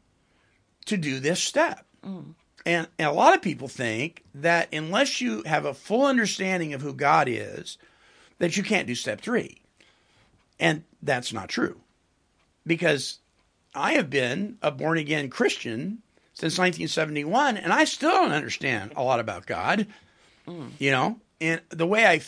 [0.85, 1.85] to do this step.
[2.05, 2.35] Mm.
[2.65, 6.81] And, and a lot of people think that unless you have a full understanding of
[6.81, 7.77] who God is,
[8.37, 9.59] that you can't do step 3.
[10.59, 11.81] And that's not true.
[12.65, 13.19] Because
[13.73, 16.03] I have been a born again Christian
[16.41, 19.85] since 1971, and I still don't understand a lot about God.
[20.79, 22.21] You know, and the way I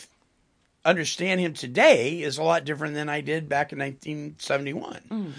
[0.88, 5.34] understand Him today is a lot different than I did back in 1971.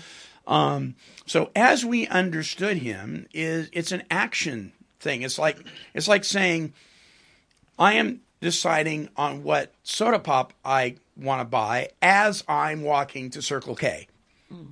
[0.46, 5.22] Um, so as we understood Him, is it's an action thing.
[5.22, 5.58] It's like
[5.94, 6.74] it's like saying,
[7.80, 13.42] I am deciding on what soda pop I want to buy as I'm walking to
[13.42, 14.08] Circle K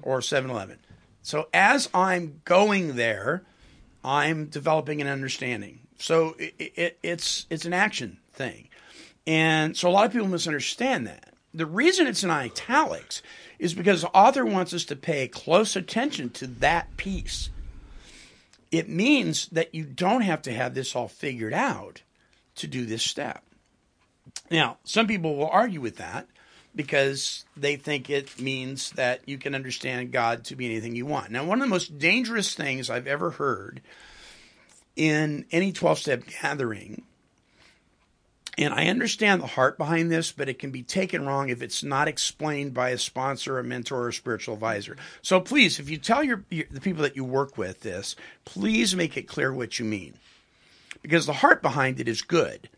[0.01, 0.77] or 7-Eleven.
[1.21, 3.43] So as I'm going there,
[4.03, 5.79] I'm developing an understanding.
[5.97, 8.67] So it, it, it's it's an action thing,
[9.25, 11.33] and so a lot of people misunderstand that.
[11.53, 13.21] The reason it's in italics
[13.59, 17.49] is because the author wants us to pay close attention to that piece.
[18.71, 22.01] It means that you don't have to have this all figured out
[22.55, 23.43] to do this step.
[24.49, 26.27] Now, some people will argue with that
[26.75, 31.31] because they think it means that you can understand God to be anything you want.
[31.31, 33.81] Now, one of the most dangerous things I've ever heard
[34.95, 37.03] in any 12 step gathering,
[38.57, 41.83] and I understand the heart behind this, but it can be taken wrong if it's
[41.83, 44.97] not explained by a sponsor, a mentor, or a spiritual advisor.
[45.21, 48.95] So please, if you tell your, your the people that you work with this, please
[48.95, 50.15] make it clear what you mean.
[51.01, 52.69] Because the heart behind it is good.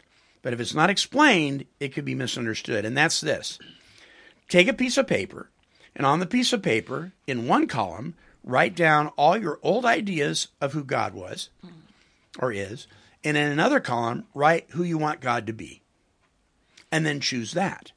[0.41, 2.85] But if it's not explained, it could be misunderstood.
[2.85, 3.59] And that's this
[4.49, 5.49] take a piece of paper,
[5.95, 10.49] and on the piece of paper, in one column, write down all your old ideas
[10.61, 11.49] of who God was
[12.39, 12.87] or is,
[13.23, 15.81] and in another column, write who you want God to be.
[16.91, 17.91] And then choose that.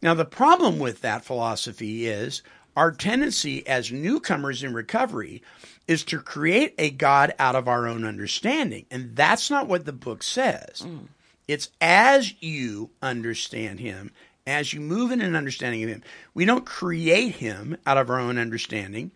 [0.00, 2.42] Now, the problem with that philosophy is
[2.76, 5.42] our tendency as newcomers in recovery
[5.86, 8.86] is to create a God out of our own understanding.
[8.90, 10.82] And that's not what the book says.
[10.82, 11.08] Mm.
[11.46, 14.12] It's as you understand him,
[14.46, 16.02] as you move in an understanding of him.
[16.34, 19.10] We don't create him out of our own understanding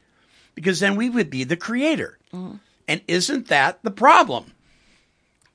[0.55, 2.19] because then we would be the creator.
[2.33, 2.57] Mm-hmm.
[2.87, 4.53] And isn't that the problem?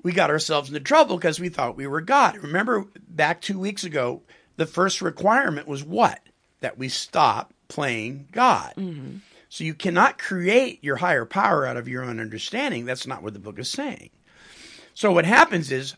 [0.04, 2.38] We got ourselves into trouble because we thought we were God.
[2.38, 4.22] Remember back two weeks ago,
[4.58, 6.20] the first requirement was what?
[6.60, 8.74] That we stop playing God.
[8.78, 9.18] Mm-hmm.
[9.50, 12.86] So you cannot create your higher power out of your own understanding.
[12.86, 14.10] That's not what the book is saying.
[14.94, 15.96] So what happens is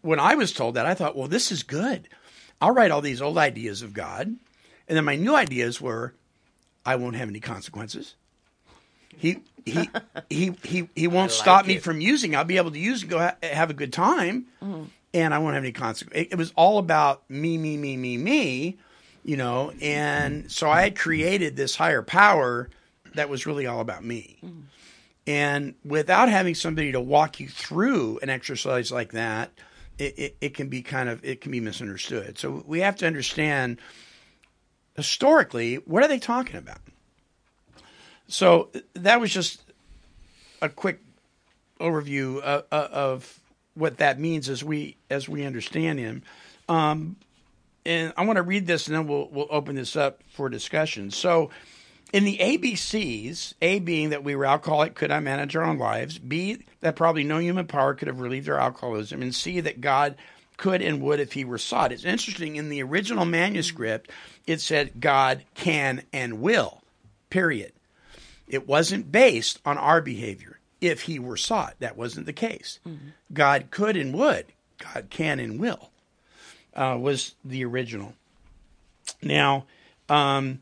[0.00, 2.08] when I was told that, I thought, well, this is good.
[2.60, 4.26] I'll write all these old ideas of God.
[4.88, 6.14] And then my new ideas were
[6.84, 8.14] I won't have any consequences.
[9.16, 9.90] He he
[10.30, 12.34] he he he won't stop me from using.
[12.34, 14.84] I'll be able to use and go ha- have a good time, mm-hmm.
[15.12, 16.26] and I won't have any consequences.
[16.26, 18.78] It, it was all about me, me, me, me, me,
[19.24, 19.72] you know.
[19.82, 22.70] And so I had created this higher power
[23.14, 24.38] that was really all about me.
[24.44, 24.60] Mm-hmm.
[25.26, 29.50] And without having somebody to walk you through an exercise like that,
[29.98, 32.38] it, it, it can be kind of it can be misunderstood.
[32.38, 33.78] So we have to understand
[34.96, 36.80] historically what are they talking about.
[38.28, 39.62] So that was just
[40.60, 41.00] a quick
[41.80, 43.40] overview of, of
[43.74, 46.22] what that means as we as we understand him.
[46.68, 47.16] Um,
[47.86, 51.10] and I want to read this, and then we'll we'll open this up for discussion.
[51.10, 51.50] So,
[52.12, 56.18] in the ABCs, A being that we were alcoholic, could I manage our own lives?
[56.18, 60.16] B that probably no human power could have relieved our alcoholism, and C that God
[60.56, 61.92] could and would if He were sought.
[61.92, 62.56] It's interesting.
[62.56, 64.10] In the original manuscript,
[64.46, 66.82] it said God can and will.
[67.30, 67.72] Period.
[68.46, 70.58] It wasn't based on our behavior.
[70.80, 72.78] If He were sought, that wasn't the case.
[73.32, 74.46] God could and would.
[74.78, 75.90] God can and will
[76.74, 78.14] uh, was the original.
[79.20, 79.66] Now,
[80.08, 80.60] um,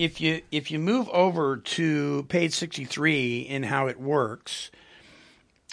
[0.00, 4.70] if you if you move over to page sixty three in how it works,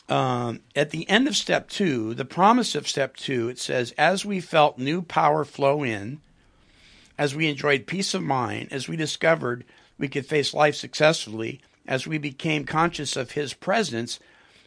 [0.10, 4.26] um, at the end of step two, the promise of step two, it says, "As
[4.26, 6.20] we felt new power flow in,
[7.18, 9.63] as we enjoyed peace of mind, as we discovered
[9.98, 14.20] we could face life successfully, as we became conscious of His presence."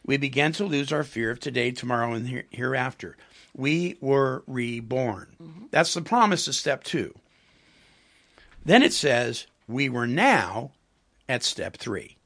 [0.03, 3.18] We began to lose our fear of today, tomorrow, and here- hereafter
[3.55, 5.66] we were reborn.
[5.70, 7.14] That's the promise of step two.
[8.64, 10.72] Then it says, we were now
[11.28, 12.16] at step three.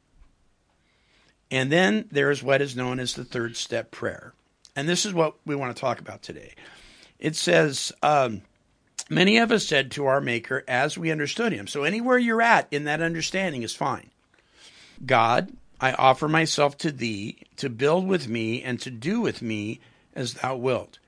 [1.50, 4.32] And then there is what is known as the third step prayer.
[4.74, 6.54] And this is what we want to talk about today.
[7.18, 8.42] It says, um,
[9.10, 11.66] Many of us said to our Maker as we understood Him.
[11.66, 14.10] So anywhere you're at in that understanding is fine.
[15.04, 19.80] God, I offer myself to Thee to build with me and to do with me
[20.14, 20.98] as Thou wilt.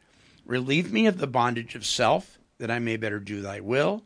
[0.44, 4.02] Relieve me of the bondage of self, that I may better do thy will.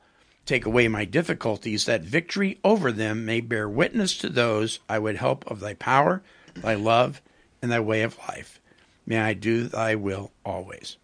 [0.46, 5.16] Take away my difficulties, that victory over them may bear witness to those I would
[5.16, 6.22] help of thy power,
[6.54, 7.20] thy love,
[7.62, 8.60] and thy way of life.
[9.06, 10.96] May I do thy will always.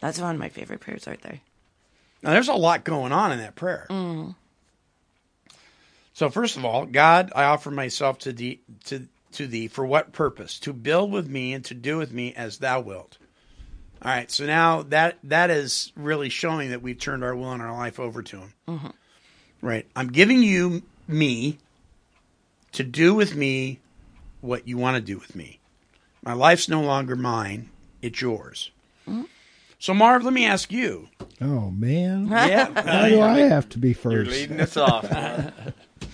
[0.00, 1.40] That's one of my favorite prayers right there.
[2.22, 3.86] Now, there's a lot going on in that prayer.
[3.90, 4.34] Mm.
[6.12, 10.12] So, first of all, God, I offer myself to thee, to, to thee for what
[10.12, 10.58] purpose?
[10.60, 13.18] To build with me and to do with me as thou wilt.
[14.06, 17.60] All right, so now that that is really showing that we've turned our will and
[17.60, 18.52] our life over to Him.
[18.68, 18.92] Mhm.
[19.60, 19.84] Right.
[19.96, 21.58] I'm giving you me
[22.70, 23.80] to do with me
[24.42, 25.58] what you want to do with me.
[26.22, 28.70] My life's no longer mine, it's yours.
[29.80, 31.08] So, Marv, let me ask you.
[31.40, 32.28] Oh man.
[32.30, 32.68] Yeah.
[32.68, 35.04] Why do I have to be 1st leading us off.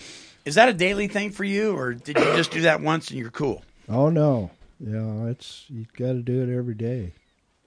[0.46, 3.18] Is that a daily thing for you, or did you just do that once and
[3.18, 3.62] you're cool?
[3.86, 4.50] Oh no.
[4.80, 7.12] Yeah, it's you got to do it every day.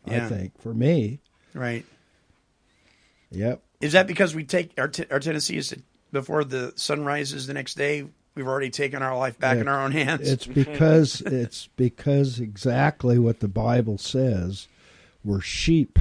[0.07, 0.25] Yeah.
[0.25, 1.19] I think for me.
[1.53, 1.85] Right.
[3.31, 3.61] Yep.
[3.81, 7.47] Is that because we take our, t- our tendency is that before the sun rises
[7.47, 10.29] the next day, we've already taken our life back in our own hands?
[10.29, 14.67] It's because it's because exactly what the Bible says.
[15.23, 15.99] We're sheep.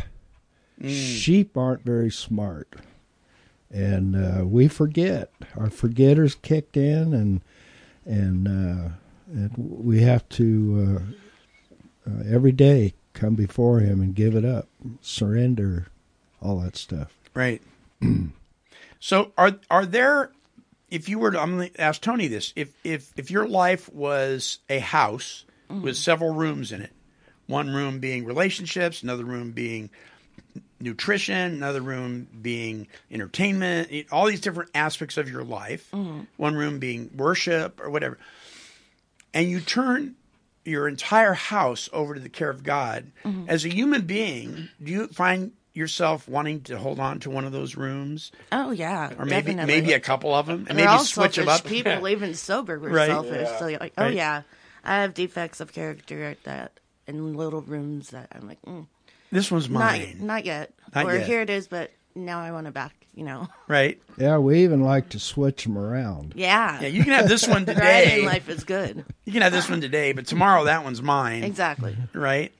[0.80, 0.90] Mm.
[0.90, 2.74] Sheep aren't very smart,
[3.70, 5.30] and uh, we forget.
[5.56, 7.40] Our forgetters kicked in, and
[8.04, 8.88] and, uh,
[9.32, 11.00] and we have to
[12.06, 14.68] uh, uh, every day come before Him and give it up,
[15.00, 15.86] surrender,
[16.42, 17.14] all that stuff.
[17.32, 17.62] Right.
[19.00, 20.30] so are are there
[20.90, 23.92] if you were to I'm going to ask Tony this, if if if your life
[23.92, 26.92] was a house with several rooms in it,
[27.46, 29.90] one room being relationships, another room being
[30.80, 36.20] nutrition, another room being entertainment, all these different aspects of your life, mm-hmm.
[36.36, 38.18] one room being worship or whatever.
[39.32, 40.14] And you turn
[40.64, 43.12] your entire house over to the care of God.
[43.24, 43.48] Mhm.
[43.48, 47.52] As a human being, do you find yourself wanting to hold on to one of
[47.52, 48.30] those rooms?
[48.52, 49.66] Oh yeah, Or maybe definitely.
[49.66, 51.70] maybe a couple of them, and They're maybe all switch them selfish up.
[51.70, 53.08] People, even sober, were Right.
[53.08, 53.48] selfish.
[53.48, 53.58] Yeah.
[53.58, 54.14] So you're like, oh Right.
[54.14, 54.42] yeah,
[54.84, 58.86] I have defects of character at that in little rooms that I'm like, mm.
[59.32, 60.18] This one's Not, mine.
[60.20, 60.72] not yet.
[60.94, 61.26] Not or yet.
[61.26, 62.94] here it is, but now I want it back.
[63.14, 63.48] You know.
[63.68, 64.00] Right.
[64.18, 66.34] Yeah, we even like to switch them around.
[66.36, 66.80] Yeah.
[66.82, 68.20] Yeah, you can have this one Right today.
[68.20, 69.04] in life is good.
[69.24, 71.42] You can have this one today, but tomorrow that one's mine.
[71.44, 71.96] Exactly.
[72.12, 72.52] Right.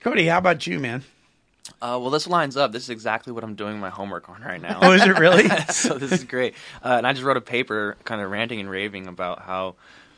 [0.00, 1.02] Cody, how about you, man?
[1.82, 2.72] Uh, well, this lines up.
[2.72, 4.78] This is exactly what I'm doing my homework on right now.
[4.82, 5.48] Oh, is it really?
[5.70, 6.54] so this is great.
[6.84, 9.74] Uh, and I just wrote a paper, kind of ranting and raving about how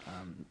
[0.09, 0.45] um,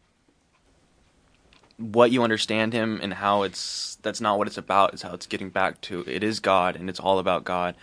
[1.77, 4.93] what you understand him and how it's that's not what it's about.
[4.93, 7.75] It's how it's getting back to it is God and it's all about God.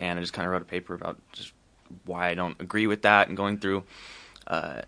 [0.00, 1.52] And I just kind of wrote a paper about just
[2.04, 3.84] why I don't agree with that and going through.
[4.46, 4.82] Uh,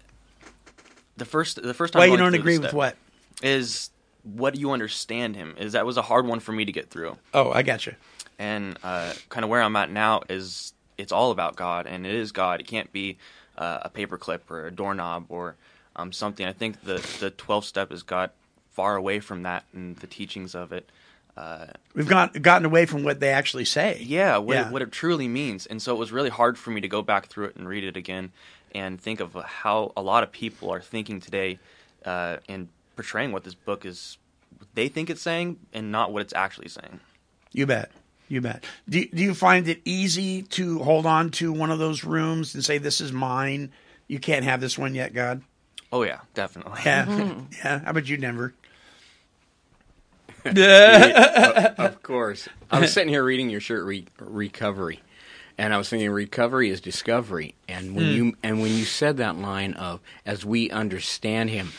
[1.17, 2.97] the first, the first time Why you don't agree with what?
[3.43, 3.91] is
[4.23, 5.55] what do you understand him?
[5.59, 7.19] Is that was a hard one for me to get through.
[7.35, 7.95] Oh, I got you.
[8.39, 12.15] And uh, kind of where I'm at now is it's all about God, and it
[12.15, 12.61] is God.
[12.61, 13.19] It can't be
[13.59, 15.57] uh, a paperclip or a doorknob or
[15.97, 16.47] um, something.
[16.47, 18.33] I think the the 12 step has got
[18.71, 20.89] far away from that and the teachings of it.
[21.37, 23.99] Uh, We've got gotten away from what they actually say.
[24.03, 24.67] yeah, what, Yeah.
[24.69, 25.67] It, what it truly means.
[25.67, 27.85] And so it was really hard for me to go back through it and read
[27.85, 28.33] it again
[28.75, 31.59] and think of how a lot of people are thinking today
[32.05, 34.19] uh, and portraying what this book is,
[34.75, 37.01] they think it's saying and not what it's actually saying.
[37.53, 37.91] You bet.
[38.29, 38.65] You bet.
[38.89, 42.65] Do, do you find it easy to hold on to one of those rooms and
[42.65, 43.73] say, this is mine?
[44.09, 45.43] You can't have this one yet, God?
[45.93, 46.81] Oh, yeah, definitely.
[46.85, 47.35] Yeah.
[47.65, 47.79] yeah.
[47.81, 48.55] How about you, Denver?
[50.55, 52.49] Yeah, of course.
[52.71, 55.01] I was sitting here reading your shirt, re- recovery,
[55.59, 57.55] and I was thinking recovery is discovery.
[57.69, 58.13] And when Hmm.
[58.13, 61.73] you and when you said that line of "as we understand him,"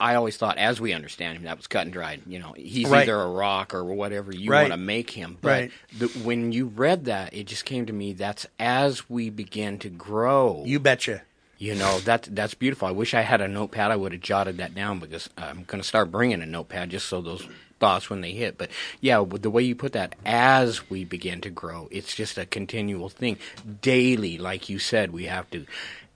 [0.00, 2.22] I always thought "as we understand him" that was cut and dried.
[2.26, 3.02] You know, he's Right.
[3.02, 4.62] either a rock or whatever you Right.
[4.62, 5.36] want to make him.
[5.40, 5.72] But Right.
[5.98, 8.12] the, when you read that, it just came to me.
[8.12, 10.62] That's as we begin to grow.
[10.66, 11.22] You betcha.
[11.58, 12.88] You know that that's beautiful.
[12.88, 13.90] I wish I had a notepad.
[13.90, 17.06] I would have jotted that down because I'm going to start bringing a notepad just
[17.06, 17.46] so those
[17.78, 18.58] thoughts when they hit.
[18.58, 22.46] But yeah, the way you put that, as we begin to grow, it's just a
[22.46, 23.38] continual thing.
[23.82, 25.66] Daily, like you said, we have to.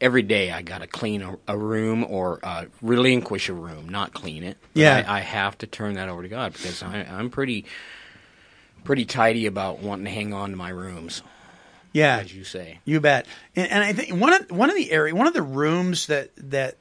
[0.00, 4.12] Every day, I got to clean a, a room or uh, relinquish a room, not
[4.12, 4.56] clean it.
[4.72, 5.04] Yeah.
[5.06, 7.64] I, I have to turn that over to God because I, I'm pretty,
[8.84, 11.22] pretty tidy about wanting to hang on to my rooms.
[11.92, 12.18] Yeah.
[12.18, 12.80] as you say.
[12.84, 13.26] You bet.
[13.56, 16.30] And, and I think one of one of the area, one of the rooms that
[16.36, 16.76] that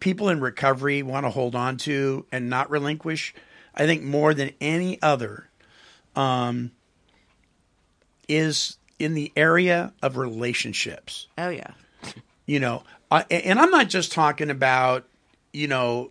[0.00, 3.34] people in recovery want to hold on to and not relinquish,
[3.74, 5.48] I think more than any other,
[6.16, 6.70] um,
[8.28, 11.26] is in the area of relationships.
[11.36, 11.72] Oh yeah.
[12.46, 15.06] You know, I, and I'm not just talking about
[15.52, 16.10] you know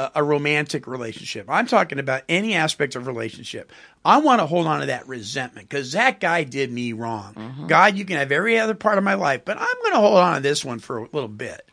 [0.00, 1.46] a, a romantic relationship.
[1.48, 3.70] I'm talking about any aspect of relationship.
[4.04, 7.34] I want to hold on to that resentment because that guy did me wrong.
[7.66, 10.16] God, you can have every other part of my life, but I'm going to hold
[10.18, 11.68] on to this one for a little bit.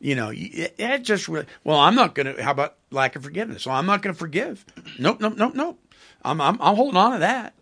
[0.00, 2.42] You know, it just really, well, I'm not going to.
[2.42, 3.66] How about lack of forgiveness?
[3.66, 4.64] Well, I'm not going to forgive.
[4.98, 5.80] Nope, nope, nope, nope.
[6.22, 7.54] I'm, I'm I'm holding on to that.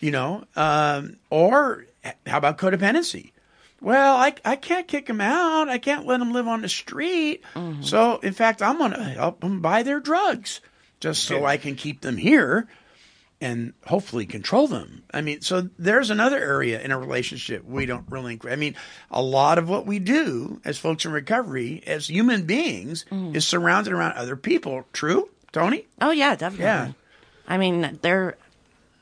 [0.00, 1.86] You know, um, or
[2.26, 3.30] how about codependency?
[3.80, 5.68] Well, I, I can't kick them out.
[5.68, 7.42] I can't let them live on the street.
[7.54, 7.82] Mm-hmm.
[7.82, 10.60] So, in fact, I'm going to help them buy their drugs
[11.00, 12.68] just so I can keep them here
[13.40, 15.02] and hopefully control them.
[15.12, 18.40] I mean, so there's another area in a relationship we don't really.
[18.48, 18.74] I mean,
[19.10, 23.34] a lot of what we do as folks in recovery, as human beings, mm.
[23.36, 24.86] is surrounded around other people.
[24.92, 25.86] True, Tony?
[26.00, 26.64] Oh yeah, definitely.
[26.64, 26.92] Yeah.
[27.46, 28.36] I mean, there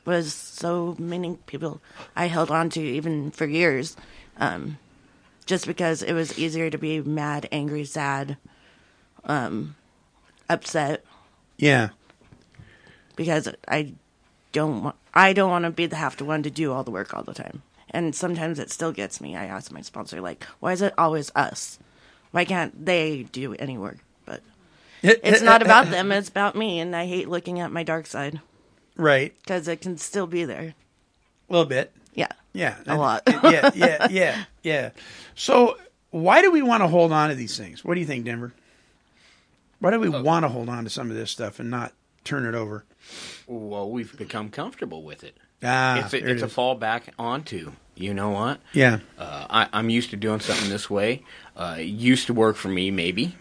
[0.05, 1.81] was so many people
[2.15, 3.95] I held on to even for years,
[4.37, 4.77] um,
[5.45, 8.37] just because it was easier to be mad, angry, sad,
[9.23, 9.75] um,
[10.49, 11.03] upset.
[11.57, 11.89] Yeah.
[13.15, 13.93] Because I
[14.51, 16.91] don't want I don't want to be the half to one to do all the
[16.91, 17.61] work all the time.
[17.89, 19.35] And sometimes it still gets me.
[19.35, 21.79] I ask my sponsor like, why is it always us?
[22.31, 23.99] Why can't they do any work?
[24.25, 24.41] But
[25.01, 26.11] it's not about them.
[26.11, 28.41] It's about me, and I hate looking at my dark side
[28.97, 29.33] Right.
[29.39, 30.73] because it can still be there.
[31.49, 31.93] A little bit.
[32.55, 32.75] Yeah.
[32.85, 32.95] Yeah.
[32.95, 33.23] A lot.
[33.43, 34.89] yeah, yeah, yeah, yeah.
[35.35, 35.77] So,
[36.11, 37.83] why do we want to hold on to these things?
[37.83, 38.53] What do you think, Denver?
[39.79, 41.93] Why do we want to hold on to some of this stuff and not
[42.23, 42.85] turn it over?
[43.45, 45.37] Well, we've become comfortable with it.
[45.63, 46.53] Ah, it's a, there it it's a is.
[46.53, 47.73] fallback onto.
[47.95, 48.59] You know what?
[48.73, 48.99] Yeah.
[49.17, 51.23] Uh, I, I'm used to doing something this way.
[51.55, 53.35] Uh, it used to work for me, maybe.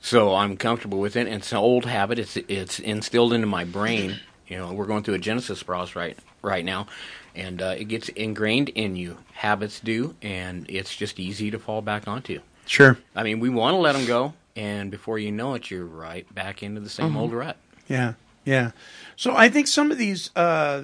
[0.00, 1.26] So I'm comfortable with it.
[1.26, 2.18] And it's an old habit.
[2.18, 4.20] It's it's instilled into my brain.
[4.46, 6.86] You know, we're going through a Genesis process right right now,
[7.34, 9.18] and uh, it gets ingrained in you.
[9.32, 12.40] Habits do, and it's just easy to fall back onto.
[12.66, 12.98] Sure.
[13.16, 16.32] I mean, we want to let them go, and before you know it, you're right
[16.34, 17.16] back into the same Mhm.
[17.16, 17.56] old rut.
[17.88, 18.14] Yeah,
[18.44, 18.72] yeah.
[19.16, 20.82] So I think some of these, uh,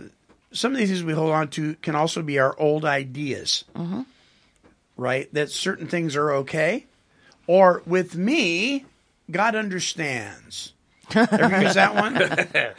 [0.53, 4.03] some of these things we hold on to can also be our old ideas, Mm-hmm.
[4.97, 5.33] right?
[5.35, 6.87] That certain things are okay,
[7.47, 8.85] or with me,
[9.31, 10.73] God understands.
[11.15, 12.15] Ever use that one?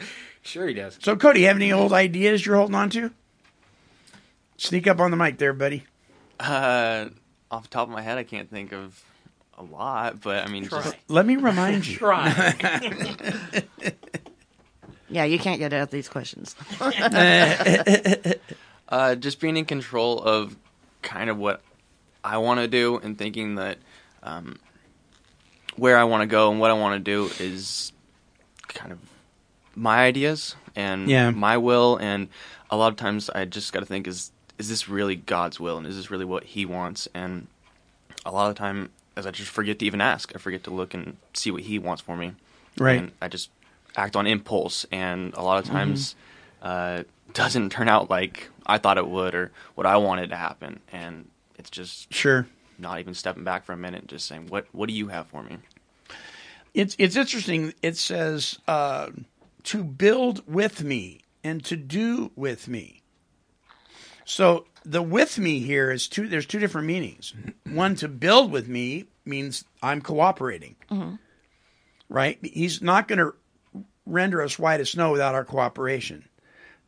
[0.46, 0.98] Sure, he does.
[1.02, 3.10] So, Cody, have any old ideas you're holding on to?
[4.56, 5.84] Sneak up on the mic there, buddy.
[6.40, 7.06] Uh,
[7.50, 9.02] off the top of my head, I can't think of
[9.58, 11.96] a lot, but I mean, just Let me remind you.
[11.98, 12.54] try.
[15.08, 16.56] Yeah, you can't get out of these questions.
[18.88, 20.56] uh, just being in control of
[21.02, 21.62] kind of what
[22.24, 23.78] I want to do and thinking that
[24.24, 24.58] um,
[25.76, 27.92] where I want to go and what I want to do is
[28.66, 28.98] kind of
[29.76, 31.30] my ideas and Yeah.
[31.30, 31.96] my will.
[31.98, 32.28] And
[32.70, 35.76] a lot of times I just got to think is is this really God's will
[35.76, 37.06] and is this really what He wants?
[37.14, 37.46] And
[38.24, 40.70] a lot of the time, as I just forget to even ask, I forget to
[40.70, 42.32] look and see what He wants for me.
[42.78, 42.98] Right.
[43.00, 43.50] And I just
[43.96, 45.72] act on impulse, and a lot of Mhm.
[45.72, 46.14] times
[46.62, 47.02] uh,
[47.34, 51.28] doesn't turn out like I thought it would or what I wanted to happen, and
[51.58, 52.46] it's just Sure.
[52.78, 55.42] not even stepping back for a minute, just saying, "What What do you have for
[55.42, 55.58] me?"
[56.74, 57.72] It's it's interesting.
[57.82, 59.08] It says uh,
[59.66, 63.02] to build with me and to do with me.
[64.24, 66.28] So the with me here is two.
[66.28, 67.34] There's two different meanings.
[67.64, 70.76] One to build with me means I'm cooperating.
[70.90, 71.14] Mm-hmm.
[72.08, 72.38] Right?
[72.42, 73.34] He's not going to
[74.04, 76.28] render us white as snow without our cooperation.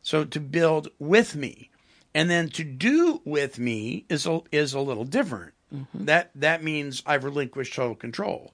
[0.01, 1.69] So to build with me,
[2.15, 5.53] and then to do with me is a, is a little different.
[5.73, 6.05] Mm-hmm.
[6.05, 8.53] That that means I've relinquished total control.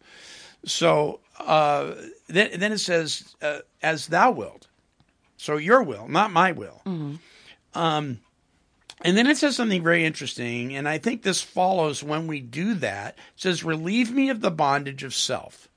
[0.65, 1.93] So uh,
[2.27, 4.67] then, then it says, uh, "As thou wilt."
[5.37, 6.81] So your will, not my will.
[7.73, 8.19] Um,
[9.01, 12.73] and then it says something very interesting, and I think this follows when we do
[12.75, 13.15] that.
[13.17, 15.67] It says, "Relieve me of the bondage of self."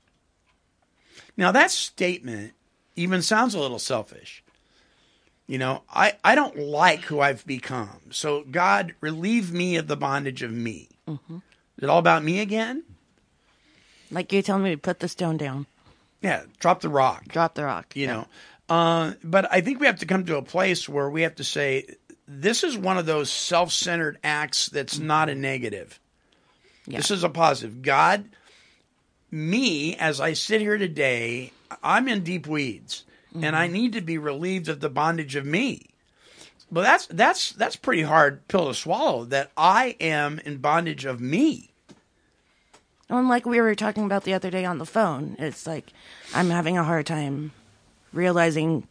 [1.35, 2.53] Now that statement
[2.95, 4.43] even sounds a little selfish.
[5.47, 8.01] You know, I, I don't like who I've become.
[8.11, 10.89] So God, relieve me of the bondage of me.
[11.07, 11.37] Mhm.
[11.77, 12.83] Is it all about me again?
[14.11, 15.65] Like you're telling me to put the stone down.
[16.21, 17.27] Yeah, drop the rock.
[17.27, 17.95] Drop the rock.
[17.95, 18.27] You know,
[18.67, 21.43] uh, but I think we have to come to a place where we have to
[21.43, 21.95] say
[22.27, 25.99] this is one of those self-centered acts that's not a negative.
[26.85, 27.81] This is a positive.
[27.83, 28.29] God,
[29.31, 31.51] me as I sit here today,
[31.83, 33.03] I'm in deep weeds,
[33.39, 35.85] and I need to be relieved of the bondage of me.
[36.71, 39.25] Well, that's that's that's pretty hard pill to swallow.
[39.25, 41.68] That I am in bondage of me.
[43.09, 45.91] And like we were talking about the other day on the phone, it's like
[46.35, 47.51] I'm having a hard time
[48.13, 48.87] realizing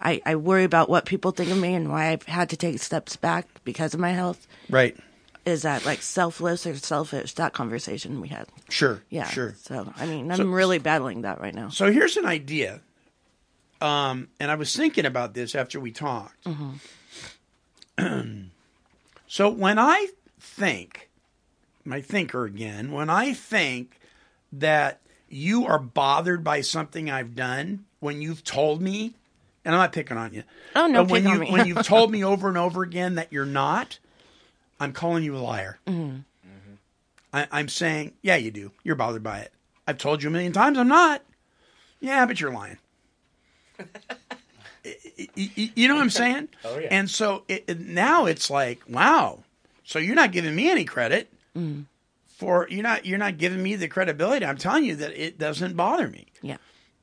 [0.00, 2.78] I, I worry about what people think of me and why I've had to take
[2.80, 4.46] steps back because of my health.
[4.70, 4.96] Right.
[5.44, 7.34] Is that like selfless or selfish?
[7.34, 8.46] That conversation we had.
[8.68, 9.02] Sure.
[9.10, 9.28] Yeah.
[9.28, 9.54] Sure.
[9.62, 11.68] So I mean, I'm So- really battling that right now.
[11.68, 12.80] So here's an idea.
[13.80, 16.46] Um, and I was thinking about this after we talked.
[19.28, 20.06] so when I
[20.40, 21.05] think,
[21.86, 23.98] my thinker again, when I think
[24.52, 29.14] that you are bothered by something I've done, when you've told me,
[29.64, 30.42] and I'm not picking on you.
[30.74, 31.50] Oh, no, but when pick on you me.
[31.52, 33.98] when you've told me over and over again that you're not,
[34.78, 35.78] I'm calling you a liar.
[35.86, 36.22] Mhm.
[37.32, 38.70] I, I'm saying, yeah, you do.
[38.84, 39.52] You're bothered by it.
[39.86, 41.22] I've told you a million times I'm not.
[42.00, 42.78] Yeah, but you're lying.
[44.84, 46.48] Y- y- you know what I'm saying?
[46.64, 46.88] Oh, yeah.
[46.92, 49.40] And so it, it- now it's like, wow.
[49.82, 51.28] So you're not giving me any credit
[52.36, 54.44] for you're not you're not giving me the credibility.
[54.44, 56.26] I'm telling you that it doesn't bother me.
[56.42, 56.58] Yeah.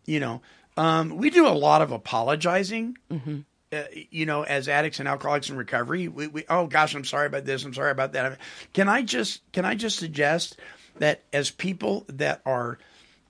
[0.06, 0.42] You know,
[0.78, 2.98] um, we do a lot of apologizing.
[3.12, 3.40] Mm-hmm.
[3.72, 7.26] Uh, you know, as addicts and alcoholics in recovery, we, we oh gosh, I'm sorry
[7.26, 7.66] about this.
[7.66, 8.38] I'm sorry about that.
[8.74, 10.58] Can I just can I just suggest
[11.00, 12.78] that as people that are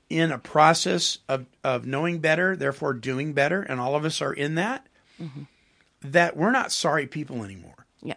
[0.09, 4.33] in a process of of knowing better, therefore doing better, and all of us are
[4.33, 4.85] in that,
[6.01, 7.85] that we're not sorry people anymore.
[8.01, 8.15] Yeah.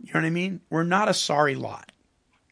[0.00, 0.60] You know what I mean?
[0.70, 1.90] We're not a sorry lot.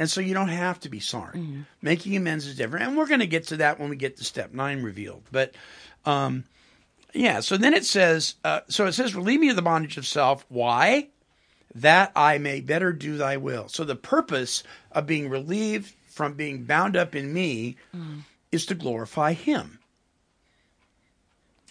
[0.03, 1.39] And so you don't have to be sorry.
[1.81, 2.89] Making amends is different.
[2.89, 5.23] And we're going to get to that when we get to step nine revealed.
[5.31, 5.55] But
[6.05, 6.43] um,
[7.15, 10.05] yeah, so then it says, uh, so it says, relieve me of the bondage of
[10.05, 10.45] self.
[10.49, 11.07] Why?
[11.77, 13.69] That I may better do thy will.
[13.69, 17.77] So the purpose of being relieved from being bound up in me
[18.51, 19.79] is to glorify him.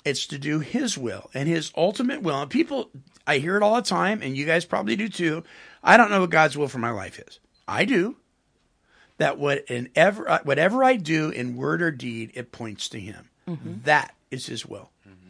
[0.06, 2.42] It's to do his will and his ultimate will.
[2.42, 2.92] And people,
[3.28, 5.44] I hear it all the time, and you guys probably do too.
[5.84, 7.42] I don't know what God's will for my life is.
[7.68, 8.16] I do.
[9.22, 13.30] That whatever uh, whatever I do in word or deed, it points to Him.
[13.48, 13.74] Mm-hmm.
[13.84, 14.90] That is His will.
[15.08, 15.30] Mm-hmm.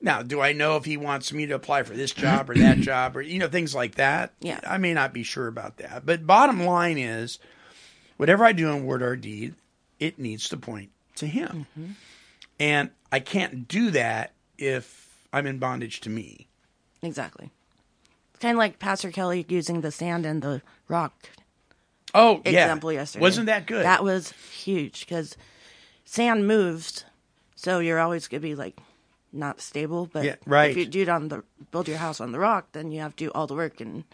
[0.00, 2.78] Now, do I know if He wants me to apply for this job or that
[2.80, 4.32] job or you know things like that?
[4.40, 4.58] Yeah.
[4.66, 7.38] I may not be sure about that, but bottom line is,
[8.16, 9.54] whatever I do in word or deed,
[10.00, 11.92] it needs to point to Him, mm-hmm.
[12.58, 16.48] and I can't do that if I'm in bondage to me.
[17.02, 17.52] Exactly.
[18.32, 21.14] It's kind of like Pastor Kelly using the sand and the rock
[22.14, 22.74] Oh, yeah.
[22.90, 23.20] yesterday.
[23.22, 23.84] Wasn't that good?
[23.84, 25.36] That was huge because
[26.04, 27.04] sand moves,
[27.56, 28.78] so you're always gonna be like
[29.32, 30.06] not stable.
[30.12, 30.70] But Yeah, right.
[30.70, 33.16] if you do it on the build your house on the rock, then you have
[33.16, 34.04] to do all the work and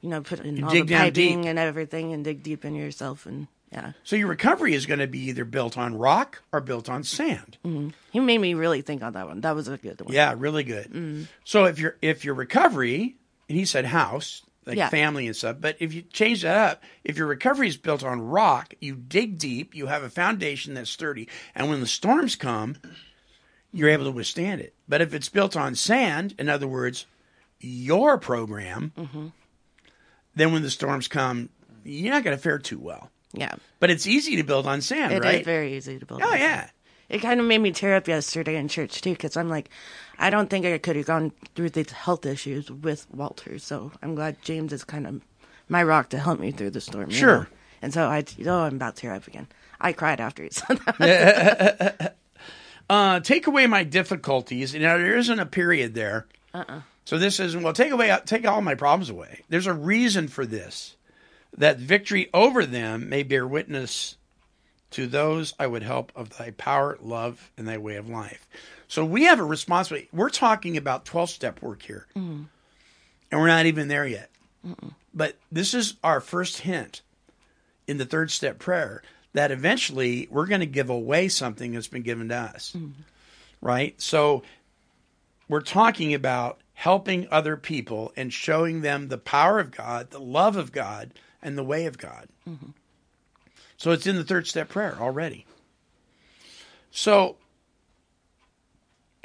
[0.00, 1.12] you know put in You all the piping
[1.42, 1.48] deep.
[1.48, 3.92] and everything and dig deep in yourself and yeah.
[4.04, 7.56] So your recovery is going to be either built on rock or built on sand.
[7.62, 9.40] hmm He made me really think on that one.
[9.40, 10.12] That was a good one.
[10.12, 10.92] Yeah, really good.
[10.92, 11.26] Mm.
[11.44, 13.16] So if your if your recovery,
[13.48, 14.88] and he said house, like Yeah.
[14.88, 18.20] family and stuff, but if you change that up, if your recovery is built on
[18.20, 22.76] rock, you dig deep, you have a foundation that's sturdy, and when the storms come,
[23.72, 24.74] you're able to withstand it.
[24.88, 27.06] But if it's built on sand, in other words,
[27.60, 29.26] your program, Mm-hmm.
[30.34, 31.48] then when the storms come,
[31.84, 33.10] you're not going to fare too well.
[33.32, 33.54] Yeah.
[33.80, 35.34] But it's easy to build on sand, right?
[35.36, 36.22] It is very easy to build.
[36.22, 36.38] Oh on.
[36.38, 36.68] yeah.
[37.12, 39.68] It kind of made me tear up yesterday in church too, because I'm like,
[40.18, 43.58] I don't think I could have gone through these health issues with Walter.
[43.58, 45.20] So I'm glad James is kind of
[45.68, 47.10] my rock to help me through the storm.
[47.10, 47.38] you Sure.
[47.40, 47.46] know?
[47.82, 49.46] And so I, oh, I'm about to tear up again.
[49.78, 52.16] I cried after he said that.
[52.90, 54.74] uh, take away my difficulties.
[54.74, 56.26] Now there isn't a period there.
[56.54, 56.80] uh-uh.
[57.04, 57.72] So this isn't well.
[57.72, 59.42] Take away, take all my problems away.
[59.48, 60.96] There's a reason for this,
[61.58, 64.16] that victory over them may bear witness
[64.92, 68.46] to those I would help of thy power, love, and thy way of life.
[68.88, 70.08] So we have a responsibility.
[70.12, 72.46] We're talking about twelve step work here, Mm.
[73.30, 74.30] and we're not even there yet.
[74.66, 74.94] Mm-mm.
[75.14, 77.02] But this is our first hint
[77.86, 79.02] in the third step prayer
[79.34, 82.76] that eventually we're going to give away something that's been given to us.
[83.60, 84.00] Right?
[84.00, 84.42] So
[85.48, 90.56] we're talking about helping other people and showing them the power of God, the love
[90.56, 91.12] of God,
[91.42, 92.28] and the way of God.
[92.48, 92.72] Mhm.
[93.82, 95.44] So it's in the third step prayer already.
[96.92, 97.34] So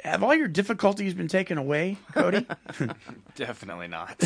[0.02, 2.44] have all your difficulties been taken away, Cody?
[3.36, 4.18] Definitely not.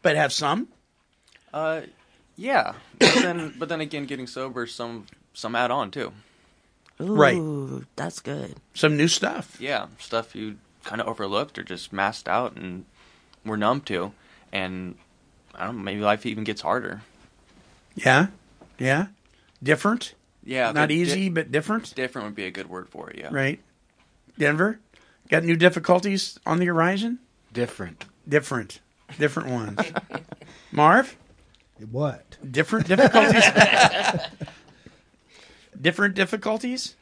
[0.00, 0.68] but have some?
[1.52, 1.82] Uh,
[2.34, 2.76] yeah.
[2.98, 6.10] But then, but then again, getting sober, some some add on too.
[6.98, 7.84] Ooh, Right.
[7.96, 8.54] That's good.
[8.72, 9.60] Some new stuff.
[9.60, 12.86] Yeah, stuff you kind of overlooked or just masked out and
[13.44, 14.14] were numb to,
[14.50, 14.94] and
[15.54, 17.02] I don't know, maybe life even gets harder.
[18.04, 18.28] Yeah.
[18.78, 19.06] Yeah.
[19.62, 20.14] Different?
[20.42, 21.94] Yeah, Not but di- easy, but different?
[21.94, 23.18] Different would be a good word for it.
[23.18, 23.28] Yeah.
[23.30, 23.60] Right.
[24.38, 24.80] Denver?
[25.28, 27.18] Got new difficulties on the horizon?
[27.52, 28.06] Different.
[28.28, 28.80] Different.
[29.18, 29.78] Different ones.
[30.72, 31.16] Marv?
[31.90, 32.36] What?
[32.50, 33.44] Different difficulties?
[35.80, 36.94] Different difficulties?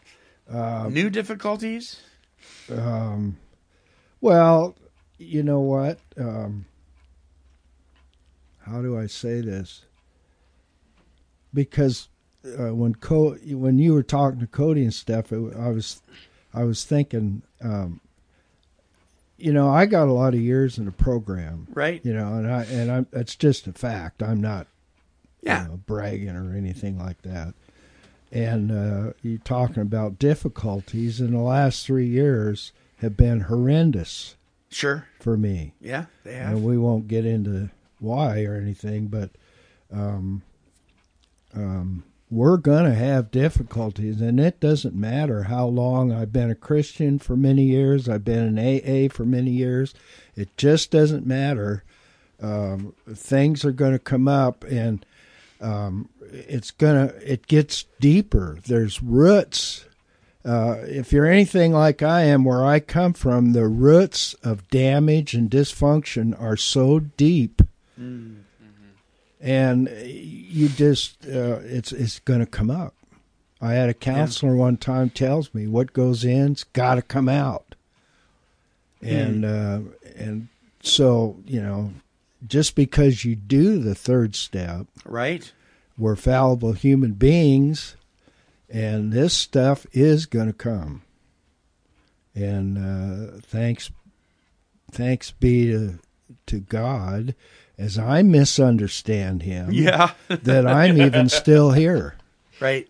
[0.48, 2.00] Um, New difficulties?
[2.70, 3.36] Um,
[4.20, 4.76] well,
[5.18, 5.98] you know what?
[6.16, 6.66] Um,
[8.66, 9.84] how do I say this?
[11.54, 12.08] Because
[12.44, 16.02] uh, when Co- when you were talking to Cody and stuff, it, I was
[16.54, 18.00] I was thinking, um,
[19.36, 22.00] you know, I got a lot of years in the program, Right.
[22.04, 24.22] You know, and I and I'm that's just a fact.
[24.22, 24.66] I'm not,
[25.42, 25.62] Yeah.
[25.64, 27.54] you know, bragging or anything like that.
[28.30, 34.34] And uh, you're talking about difficulties in the last three years have been horrendous.
[34.70, 35.06] Sure.
[35.18, 35.72] For me.
[35.80, 36.56] Yeah, they have.
[36.56, 37.70] And we won't get into
[38.00, 39.30] why or anything, but
[39.90, 40.42] um,
[41.54, 46.54] um, we're going to have difficulties, and it doesn't matter how long I've been a
[46.54, 49.94] Christian for many years, I've been an AA for many years.
[50.36, 51.84] It just doesn't matter.
[52.40, 55.04] Um, things are going to come up, and
[55.60, 57.12] um, it's gonna.
[57.24, 58.58] It gets deeper.
[58.66, 59.86] There's roots.
[60.44, 65.34] Uh, if you're anything like I am, where I come from, the roots of damage
[65.34, 67.60] and dysfunction are so deep
[69.40, 72.94] and you just uh, it's it's going to come up.
[73.60, 77.74] I had a counselor one time tells me what goes in's got to come out,
[79.02, 79.80] and uh,
[80.16, 80.48] and
[80.82, 81.92] so you know,
[82.46, 85.52] just because you do the third step, Right.
[85.96, 87.96] we're fallible human beings,
[88.70, 91.02] and this stuff is going to come.
[92.34, 93.90] And uh, thanks,
[94.92, 95.98] thanks be to
[96.46, 97.34] to God,
[97.76, 99.70] as I misunderstand Him.
[99.72, 100.12] Yeah.
[100.28, 102.14] that I'm even still here.
[102.60, 102.88] Right.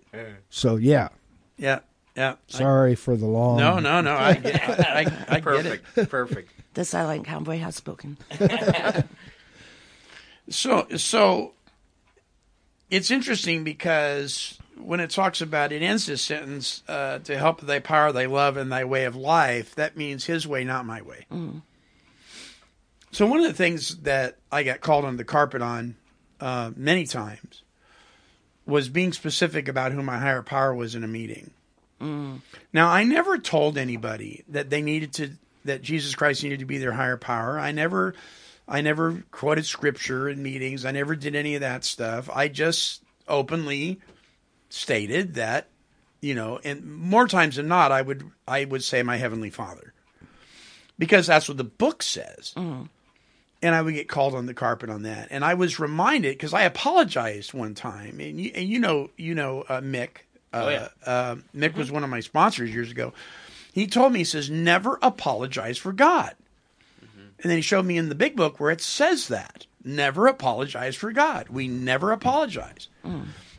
[0.50, 1.08] So yeah.
[1.56, 1.80] Yeah.
[2.16, 2.34] Yeah.
[2.48, 3.58] Sorry for the long.
[3.58, 4.14] No, no, no.
[4.14, 5.82] I get, I, I, I get it.
[5.94, 6.10] Perfect.
[6.10, 6.52] Perfect.
[6.74, 8.18] The silent cowboy has spoken.
[10.50, 11.52] So, so
[12.90, 17.80] it's interesting because when it talks about it ends this sentence uh, to help thy
[17.80, 19.74] power, thy love, and thy way of life.
[19.74, 21.26] That means His way, not my way.
[21.30, 21.62] Mm.
[23.10, 25.96] So one of the things that I got called on the carpet on
[26.40, 27.62] uh, many times
[28.66, 31.52] was being specific about who my higher power was in a meeting.
[32.00, 32.40] Mm.
[32.72, 35.30] Now, I never told anybody that they needed to
[35.64, 37.58] that Jesus Christ needed to be their higher power.
[37.58, 38.14] I never
[38.66, 40.84] I never quoted scripture in meetings.
[40.84, 42.28] I never did any of that stuff.
[42.32, 44.00] I just openly
[44.68, 45.68] stated that
[46.20, 49.92] you know, and more times than not, I would I would say my heavenly Father,
[50.98, 52.52] because that's what the book says.
[53.60, 56.54] And I would get called on the carpet on that, and I was reminded because
[56.54, 60.08] I apologized one time, and you, and you know you know uh, Mick.
[60.52, 60.88] Uh, Oh, yeah.
[61.04, 63.12] uh, Mick was one of my sponsors years ago.
[63.72, 66.34] He told me he says never apologize for God,
[67.02, 70.94] and then he showed me in the big book where it says that never apologize
[70.96, 71.48] for God.
[71.48, 72.88] We never apologize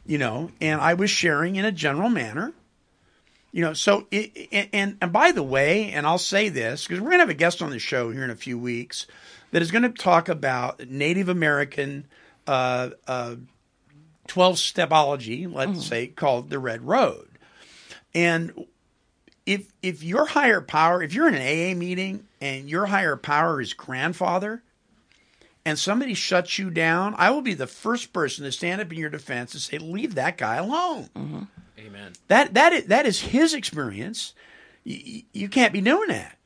[0.06, 2.54] you know, and I was sharing in a general manner,
[3.52, 3.74] you know.
[3.74, 7.30] So, it, and and by the way, and I'll say this because we're gonna have
[7.30, 9.06] a guest on the show here in a few weeks
[9.52, 12.06] that is going to talk about Native American
[12.48, 13.36] uh, uh,
[14.28, 17.28] twelve stepology, let's say, called the Red Road,
[18.14, 18.66] and
[19.46, 23.60] if if your higher power, if you're in an AA meeting and your higher power
[23.60, 24.62] is grandfather,
[25.66, 28.98] and somebody shuts you down, I will be the first person to stand up in
[28.98, 31.10] your defense and say, "Leave that guy alone."
[31.78, 32.14] Amen.
[32.28, 34.34] That that is, that is his experience.
[34.84, 36.38] You, you can't be doing that.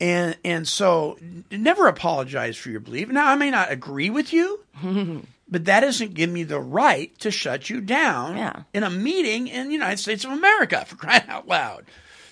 [0.00, 1.18] And and so
[1.50, 3.08] never apologize for your belief.
[3.08, 4.60] Now I may not agree with you,
[5.48, 8.62] but that doesn't give me the right to shut you down Yeah.
[8.74, 11.86] in a meeting in the United States of America for crying out loud.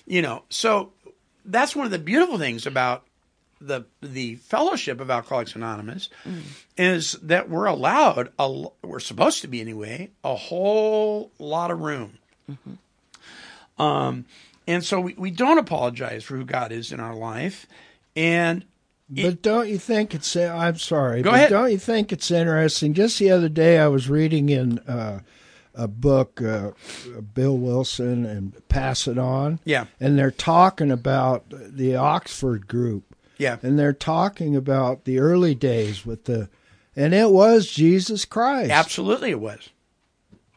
[0.05, 0.91] You know, so
[1.43, 3.03] that's one of the beautiful things about
[3.59, 6.09] the the fellowship of Alcoholics Anonymous
[6.77, 12.19] is that we're allowed a we're supposed to be anyway a whole lot of room.
[13.77, 14.25] Um,
[14.67, 17.67] and so we, we don't apologize for who God is in our life,
[18.15, 18.65] and
[19.09, 20.35] But don't you think it's?
[20.35, 21.21] I'm sorry.
[21.21, 21.49] Go but ahead.
[21.49, 22.93] Don't you think it's interesting?
[22.93, 25.19] Just the other day, I was reading in uh,
[25.75, 26.71] a book, uh,
[27.33, 29.59] Bill Wilson and Pass It On.
[29.65, 29.85] Yeah.
[29.99, 33.03] and they're talking about the Oxford group.
[33.37, 33.57] Yeah.
[33.61, 36.47] and they're talking about the early days with the,
[36.95, 38.71] and it was Jesus Christ.
[38.71, 39.69] absolutely it was.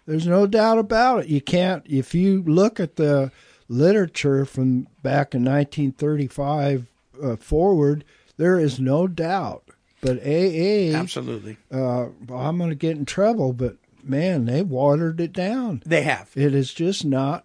[0.06, 1.26] There's no doubt about it.
[1.26, 3.32] You can't if you look at the
[3.68, 6.86] literature from back in 1935
[7.22, 8.04] uh, forward,
[8.36, 9.64] there is no doubt.
[10.00, 13.52] But AA, Absolutely, uh, I'm going to get in trouble.
[13.52, 15.82] But man, they watered it down.
[15.84, 16.30] they have.
[16.36, 17.44] It is just not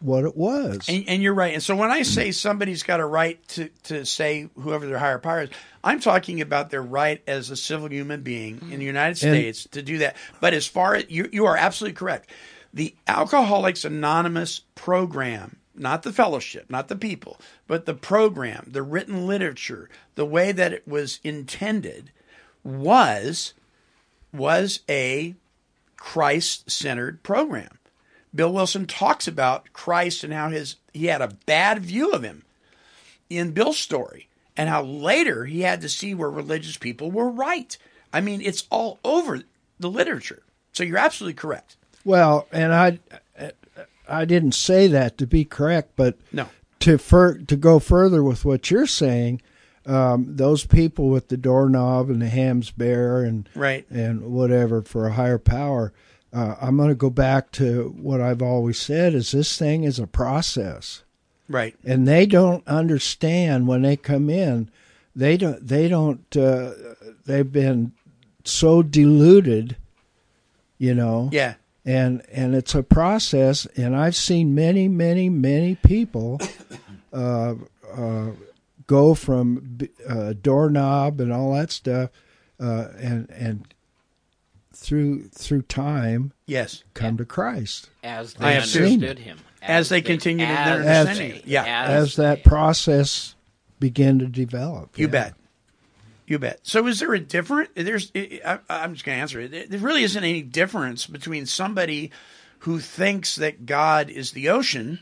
[0.00, 0.88] what it was.
[0.88, 1.54] And, and you're right.
[1.54, 5.18] And so when I say somebody's got a right to, to say whoever their higher
[5.18, 5.50] power is,
[5.82, 9.64] I'm talking about their right as a civil human being in the United And- States
[9.72, 10.14] to do that.
[10.40, 12.30] But as far as you, you are absolutely correct.
[12.72, 19.26] The Alcoholics Anonymous program, not the fellowship, not the people, but the program, the written
[19.26, 22.10] literature, the way that it was intended
[22.62, 23.54] was
[24.32, 25.34] was a
[25.96, 27.78] Christ centered program.
[28.34, 32.44] Bill Wilson talks about Christ and how his he had a bad view of him
[33.30, 37.76] in Bill's story and how later he had to see where religious people were right.
[38.12, 39.42] I mean, it's all over
[39.78, 40.42] the literature.
[40.72, 41.76] So you're absolutely correct.
[42.08, 42.98] Well, and I,
[44.08, 46.48] I didn't say that to be correct, but No.
[46.80, 49.42] to fur, to go further with what you're saying,
[49.84, 53.84] um, those people with the doorknob and the hams bear and Right.
[53.90, 55.92] and whatever for a higher power.
[56.32, 59.98] Uh, I'm going to go back to what I've always said: is this thing is
[59.98, 61.02] a process,
[61.46, 61.74] Right.
[61.84, 64.70] and they don't understand when they come in.
[65.14, 65.66] They don't.
[65.66, 66.34] They don't.
[66.34, 66.70] Uh,
[67.26, 67.92] they've been
[68.44, 69.76] so deluded,
[70.78, 71.54] you know Yeah.
[71.88, 76.38] And and it's a process and i've seen many many many people
[77.14, 77.54] uh,
[77.96, 78.26] uh,
[78.86, 82.10] go from b- uh, doorknob and all that stuff
[82.60, 83.66] uh, and and
[84.74, 86.84] through through time Yes.
[86.94, 89.38] come to christ As I they have seen understood him.
[89.60, 91.42] As they continued in their as understanding.
[91.44, 91.64] they- Yeah.
[91.88, 93.34] as that process
[93.80, 95.10] began to develop You yeah.
[95.12, 95.34] bet.
[96.28, 96.60] You bet.
[96.62, 97.70] So, is there a different?
[97.74, 98.12] There's.
[98.14, 99.70] I, I'm just going to answer it.
[99.70, 102.10] There really isn't any difference between somebody
[102.60, 105.00] who thinks that God is the ocean,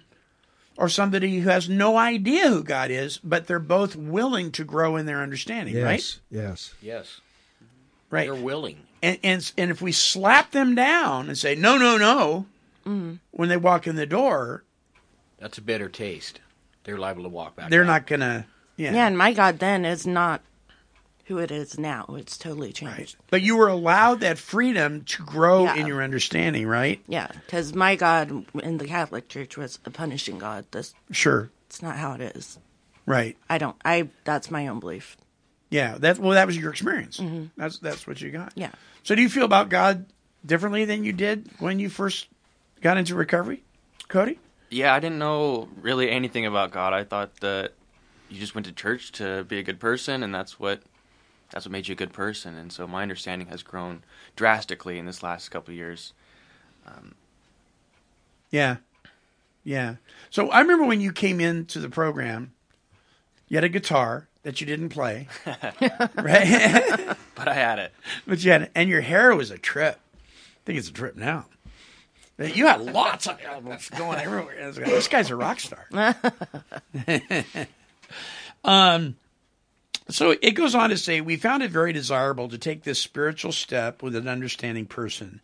[0.77, 4.95] or somebody who has no idea who God is, but they're both willing to grow
[4.95, 5.75] in their understanding.
[5.75, 6.21] yes Right.
[6.31, 7.21] yes Yes.
[8.09, 8.27] Right.
[8.31, 8.79] They're willing.
[9.03, 12.47] And, and and if we slap them down and say no, no, no,
[12.87, 13.15] mm-hmm.
[13.33, 14.63] when they walk in the door,
[15.39, 16.39] That's a bitter taste.
[16.85, 17.69] They're liable to walk back.
[17.69, 17.87] they're out.
[17.87, 18.47] not gonna.
[18.77, 18.93] Yeah.
[18.93, 20.41] Yeah, and my God then is not
[21.27, 22.07] who it is now.
[22.17, 23.17] It's totally changed.
[23.31, 25.75] But you were allowed that freedom to grow Yeah.
[25.77, 27.01] in your understanding, right?
[27.09, 30.67] Yeah, because my God in the Catholic Church was a punishing God.
[30.71, 31.51] This Sure.
[31.67, 32.59] it's not how it is.
[33.07, 33.37] Right.
[33.49, 33.77] I don't.
[33.85, 35.17] I that's my own belief.
[35.71, 37.21] Yeah, that well, that was your experience.
[37.57, 38.51] That's that's what you got.
[38.51, 38.61] Mm-hmm.
[38.61, 38.71] Yeah.
[39.03, 40.07] So, do you feel about God
[40.45, 42.29] differently than you did when you first
[42.83, 43.65] got into recovery,
[44.09, 44.39] Cody?
[44.71, 46.93] Yeah, I didn't know really anything about God.
[46.93, 47.73] I thought that
[48.29, 50.83] you just went to church to be a good person, and that's what
[51.51, 52.57] that's what made you a good person.
[52.57, 54.03] And so my understanding has grown
[54.35, 56.13] drastically in this last couple of years.
[58.51, 58.77] Yeah.
[59.65, 59.97] Yeah.
[60.31, 62.53] So I remember when you came into the program,
[63.49, 65.29] you had a guitar that you didn't play,
[66.15, 67.17] right?
[67.35, 67.93] But I had it.
[68.27, 68.71] but you had, it.
[68.75, 69.99] and your hair was a trip.
[70.15, 71.47] I think it's a trip now.
[72.39, 74.71] You had lots of albums going everywhere.
[74.71, 75.87] Like, This guy's a rock star.
[78.65, 79.17] um,
[80.09, 83.53] so it goes on to say, we found it very desirable to take this spiritual
[83.53, 85.41] step with an understanding person.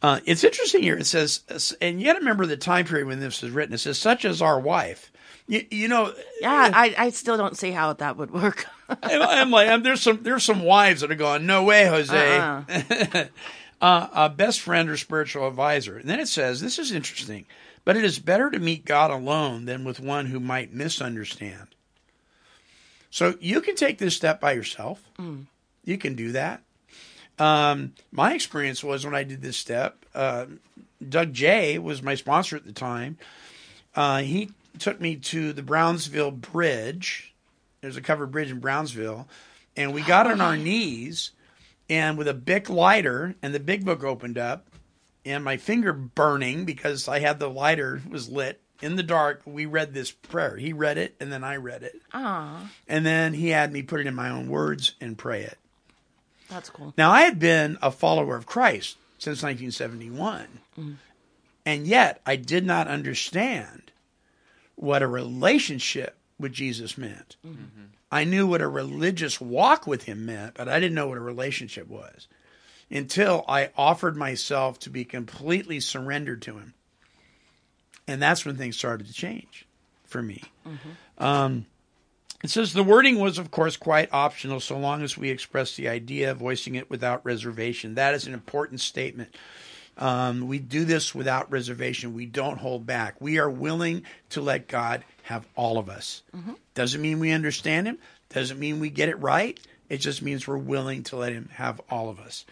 [0.00, 0.96] Uh, it's interesting here.
[0.96, 1.42] It says,
[1.80, 3.74] and yet remember the time period when this was written.
[3.74, 5.10] It says, such as our wife.
[5.48, 8.66] You, you know, Yeah, I, I still don't see how that would work.
[9.02, 12.38] I'm, I'm like, I'm, there's some there's some wives that are going, no way, Jose.
[12.38, 13.24] Uh-uh.
[13.80, 15.96] uh, a best friend or spiritual advisor.
[15.96, 17.46] And then it says, this is interesting,
[17.84, 21.68] but it is better to meet God alone than with one who might misunderstand.
[23.10, 25.02] So you can take this step by yourself.
[25.18, 25.46] Mm.
[25.84, 26.62] You can do that.
[27.38, 30.46] Um, my experience was when I did this step, uh,
[31.06, 33.16] Doug J was my sponsor at the time.
[33.94, 37.34] Uh, he took me to the Brownsville Bridge.
[37.80, 39.28] There's a covered bridge in Brownsville.
[39.76, 41.30] And we got on our knees
[41.88, 44.66] and with a Bic lighter, and the big book opened up,
[45.24, 49.42] and my finger burning because I had the lighter was lit in the dark.
[49.44, 50.56] We read this prayer.
[50.56, 52.00] He read it, and then I read it.
[52.12, 55.58] Aw, And then he had me put it in my own words and pray it.
[56.48, 56.94] that's cool.
[56.96, 60.46] Now, I had been a follower of Christ since 1971,
[60.78, 60.96] mm.
[61.66, 63.90] and yet I did not understand
[64.76, 67.36] what a relationship with Jesus meant.
[67.44, 67.86] Mm-hmm.
[68.10, 71.22] I knew what a religious walk with him meant, but I didn't know what a
[71.22, 72.28] relationship was
[72.90, 76.74] until I offered myself to be completely surrendered to him.
[78.08, 79.66] And that's when things started to change
[80.04, 80.42] for me.
[81.18, 81.66] Um,
[82.42, 85.88] it says the wording was, of course, quite optional so long as we express the
[85.88, 87.94] idea, voicing it without reservation.
[87.96, 89.34] That is an important statement.
[89.96, 92.14] Um, we do this without reservation.
[92.14, 93.20] We don't hold back.
[93.20, 96.22] We are willing to let God have all of us.
[96.74, 97.98] Doesn't mean we understand Him,
[98.30, 99.58] doesn't mean we get it right.
[99.88, 102.44] It just means we're willing to let Him have all of us.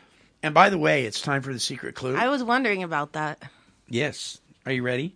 [0.43, 2.17] And by the way, it's time for the secret clue.
[2.17, 3.43] I was wondering about that.
[3.89, 4.39] yes.
[4.65, 5.15] Are you ready?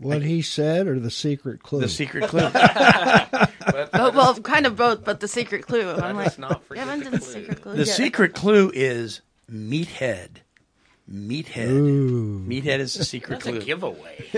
[0.00, 1.80] What he said or the secret clue?
[1.80, 2.48] The secret clue.
[3.92, 5.88] Oh, well, kind of both, but the secret clue.
[5.90, 7.86] I'm like, us not you forget haven't the done the secret clue The yet.
[7.96, 9.20] secret clue is
[9.50, 10.28] meathead.
[11.12, 11.68] Meathead.
[11.68, 12.40] Ooh.
[12.40, 13.60] Meathead is the secret That's a clue.
[13.62, 14.24] giveaway.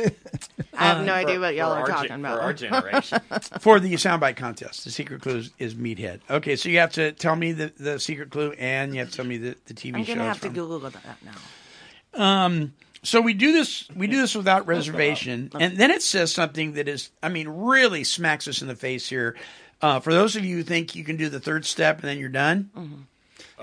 [0.75, 2.39] I have uh, no idea what y'all are talking gen- about.
[2.39, 3.21] For our generation.
[3.61, 6.21] For the soundbite contest, the secret clue is, is meathead.
[6.31, 9.17] Okay, so you have to tell me the, the secret clue and you have to
[9.17, 10.15] tell me the, the TV I'm show.
[10.15, 10.49] gonna it's have to.
[10.49, 10.95] Google that
[11.25, 12.45] now.
[12.45, 12.73] Um,
[13.05, 15.51] So we do this we do this without reservation.
[15.61, 19.09] And then it says something that is I mean really smacks us in the face
[19.09, 19.37] here.
[19.81, 22.19] Uh, for those of you who think you can do the third step and then
[22.19, 22.71] you're done,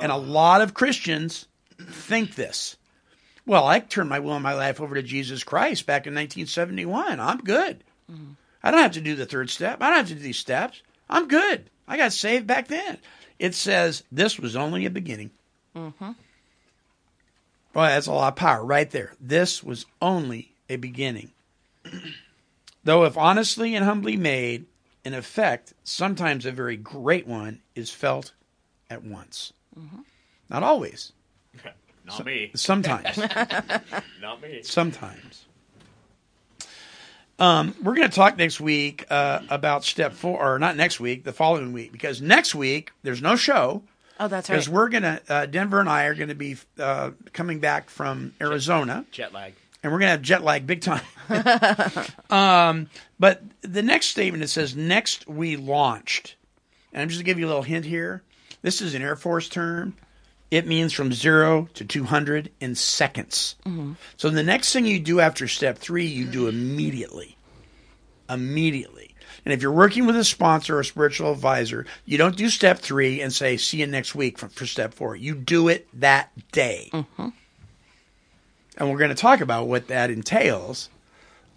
[0.01, 1.45] and a lot of Christians
[1.79, 2.75] think this.
[3.45, 7.19] Well, I turned my will and my life over to Jesus Christ back in 1971.
[7.21, 7.83] I'm good.
[8.61, 9.81] I don't have to do the third step.
[9.81, 10.81] I don't have to do these steps.
[11.09, 11.69] I'm good.
[11.87, 12.97] I got saved back then.
[13.39, 15.31] It says this was only a beginning.
[17.80, 19.13] Boy, that's a lot of power right there.
[19.21, 21.32] This was only a beginning.
[22.84, 24.65] Though, if honestly and humbly made,
[25.05, 28.34] an effect, sometimes a very great one is felt
[28.89, 29.53] at once.
[30.49, 31.13] Not always.
[32.05, 32.51] Not me.
[32.53, 33.17] Sometimes.
[34.21, 34.59] Not me.
[34.61, 35.45] sometimes.
[37.39, 41.23] Um, we're going to talk next week uh, about step four, or not next week,
[41.23, 43.84] the following week, because next week there's no show.
[44.20, 44.55] Oh, that's right.
[44.55, 49.05] Because we're gonna, uh, Denver and I are gonna be uh, coming back from Arizona,
[49.11, 49.53] Jet lag.
[49.82, 51.01] and we're gonna have jet lag big time.
[52.30, 52.89] um,
[53.20, 56.36] but the next statement it says, "Next we launched,"
[56.93, 58.22] and I'm just gonna give you a little hint here.
[58.61, 59.95] This is an Air Force term.
[60.51, 63.55] It means from zero to 200 in seconds.
[64.17, 67.38] So the next thing you do after step three, you do immediately.
[68.28, 68.98] Immediately.
[69.45, 72.79] And if you're working with a sponsor or a spiritual advisor, you don't do step
[72.79, 75.15] three and say, see you next week for, for step four.
[75.15, 76.89] You do it that day.
[76.93, 80.89] And we're going to talk about what that entails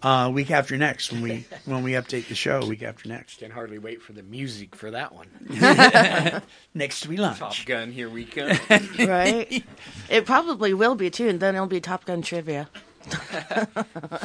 [0.03, 3.39] uh, week after next when we when we update the show week after next.
[3.39, 5.27] Can hardly wait for the music for that one.
[6.73, 7.39] Next we launch.
[7.39, 8.51] Top Gun, here we come.
[8.99, 9.63] right?
[10.09, 12.69] It probably will be too, and then it'll be Top Gun trivia.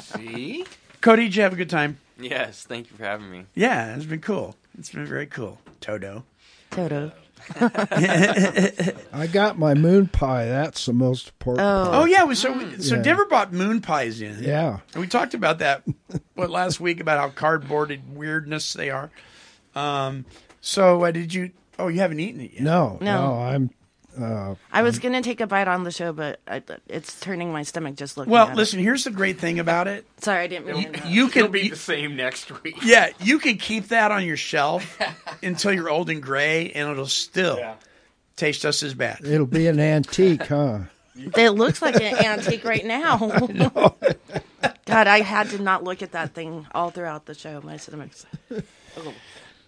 [0.00, 0.64] See?
[1.01, 1.99] Cody, did you have a good time?
[2.18, 3.46] Yes, thank you for having me.
[3.55, 4.57] Yeah, it's been cool.
[4.78, 5.59] It's been very cool.
[5.80, 6.24] Toto.
[6.70, 7.12] Toto.
[7.61, 10.46] I got my moon pie.
[10.46, 11.64] That's the most important.
[11.66, 11.84] Oh.
[11.84, 11.94] part.
[11.96, 13.03] Oh yeah, we- so we, so Yeah.
[13.03, 14.42] Denver bought moon pies in.
[14.42, 14.80] Yeah.
[14.92, 15.82] And we talked about that
[16.34, 19.11] what last week about how cardboarded weirdness they are.
[19.76, 20.24] Um,
[20.61, 21.53] so uh, did you?
[21.78, 22.62] Oh, you haven't eaten it yet.
[22.62, 23.28] No, No.
[23.28, 23.70] no, I'm
[24.18, 27.62] Uh, I was gonna take a bite on the show, but I, it's turning my
[27.62, 28.32] stomach just looking.
[28.32, 28.80] Well, at listen.
[28.80, 29.98] Here's the great thing about it.
[29.98, 30.24] It.
[30.24, 30.74] Sorry, I didn't mean.
[30.82, 31.06] to interrupt.
[31.06, 32.76] You can It'll be you- the same next week.
[32.82, 34.98] Yeah, you can keep that on your shelf
[35.42, 37.76] until you're old and gray, and it'll still
[38.36, 39.24] taste just as bad.
[39.24, 40.80] it'll be an antique, huh?
[41.16, 43.16] It looks like an antique right now.
[44.86, 47.60] God, I had to not look at that thing all throughout the show.
[47.62, 48.24] My stomach's.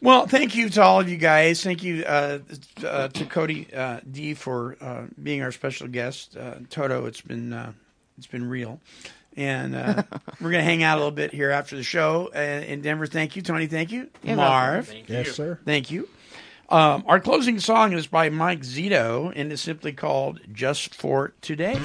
[0.02, 1.62] Well, thank you to all of you guys.
[1.62, 2.38] Thank you uh,
[2.84, 6.36] uh, to Cody uh, D for uh, being our special guest.
[6.36, 7.72] Uh, Toto, it's been uh,
[8.16, 8.80] it's been real,
[9.36, 10.02] and uh,
[10.40, 13.06] we're gonna hang out a little bit here after the show uh, in Denver.
[13.06, 13.66] Thank you, Tony.
[13.66, 14.88] Thank you, You're Marv.
[14.88, 15.32] Thank Yes, you.
[15.34, 15.58] sir.
[15.66, 16.08] Thank you.
[16.70, 21.78] Um, our closing song is by Mike Zito, and it's simply called "Just for Today."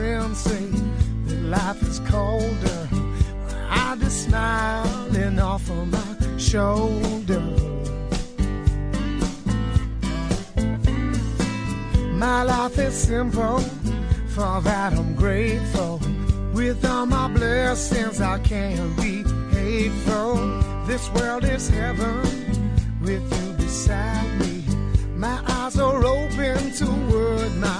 [0.00, 0.66] Friends say
[1.26, 2.88] that life is colder.
[3.68, 7.44] I just smiling off of my shoulder.
[12.24, 13.58] My life is simple,
[14.34, 16.00] for that I'm grateful.
[16.54, 19.22] With all my blessings, I can't be
[19.54, 20.36] hateful.
[20.86, 22.22] This world is heaven
[23.02, 24.64] with you beside me.
[25.14, 27.79] My eyes are open to what might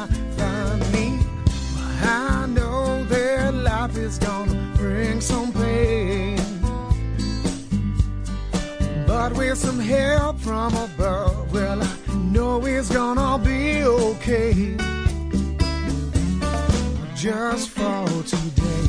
[9.50, 14.76] with some help from above, well, I know it's gonna be okay.
[17.16, 18.88] Just for today.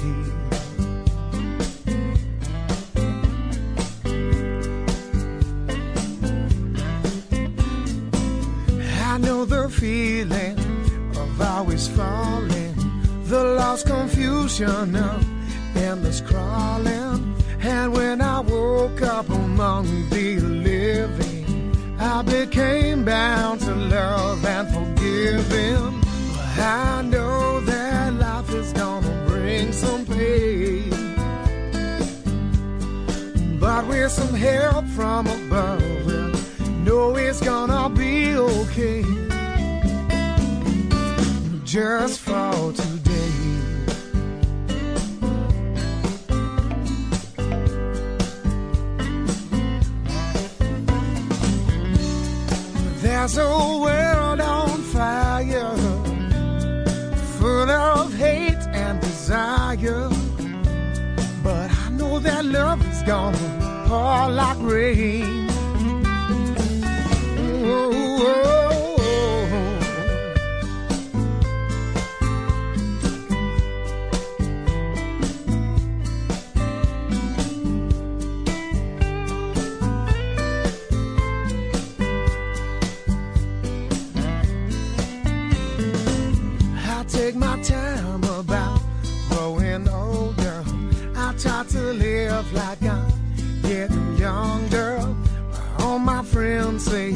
[9.09, 10.59] I know the feeling
[11.18, 12.76] of always falling,
[13.26, 15.26] the lost confusion of
[15.76, 17.11] endless crawling.
[17.64, 26.01] And when I woke up among the living, I became bound to love and forgiving.
[26.57, 30.89] I know that life is gonna bring some pain.
[33.59, 36.32] But with some help from above, well,
[36.84, 39.03] know it's gonna be okay.
[41.64, 43.61] Just for today.
[53.22, 55.78] There's a world on fire,
[57.38, 60.09] full of hate and desire.
[61.43, 65.47] But I know that love is gonna pour like rain.
[67.63, 68.61] Oh.
[91.72, 93.07] To live like I'm
[93.61, 94.99] getting younger.
[95.80, 97.11] All my friends say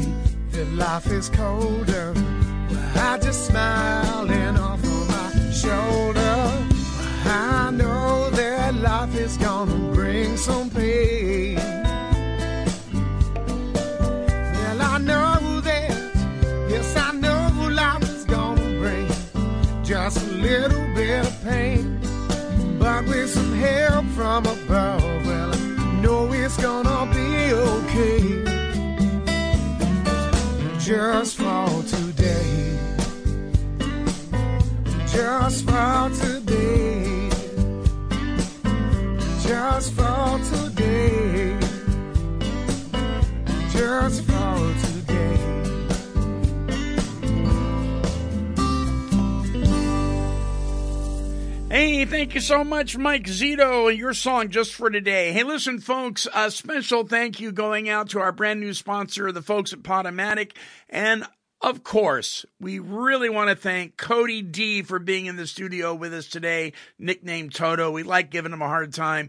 [0.52, 2.14] that life is colder.
[2.94, 6.52] I just smiling off of my shoulder.
[7.26, 11.56] I know that life is gonna bring some pain.
[14.54, 15.90] Well, I know that,
[16.70, 19.08] yes, I know life is gonna bring
[19.84, 21.95] just a little bit of pain.
[23.26, 28.44] With some help from above, well, I know it's gonna be okay.
[30.78, 32.78] Just for today.
[35.08, 37.28] Just for today.
[39.42, 41.58] Just for today.
[43.72, 44.85] Just for today.
[51.76, 55.32] Hey, thank you so much, Mike Zito, your song just for today.
[55.32, 59.42] Hey, listen, folks, a special thank you going out to our brand new sponsor, the
[59.42, 60.56] folks at Potomatic.
[60.88, 61.26] And
[61.60, 66.14] of course, we really want to thank Cody D for being in the studio with
[66.14, 67.90] us today, nicknamed Toto.
[67.90, 69.28] We like giving him a hard time.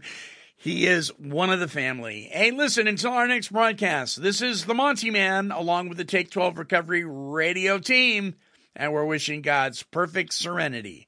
[0.56, 2.30] He is one of the family.
[2.32, 6.30] Hey, listen, until our next broadcast, this is the Monty Man along with the Take
[6.30, 8.36] 12 Recovery radio team,
[8.74, 11.07] and we're wishing God's perfect serenity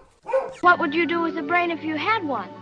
[0.61, 2.49] What would you do with a brain if you had one?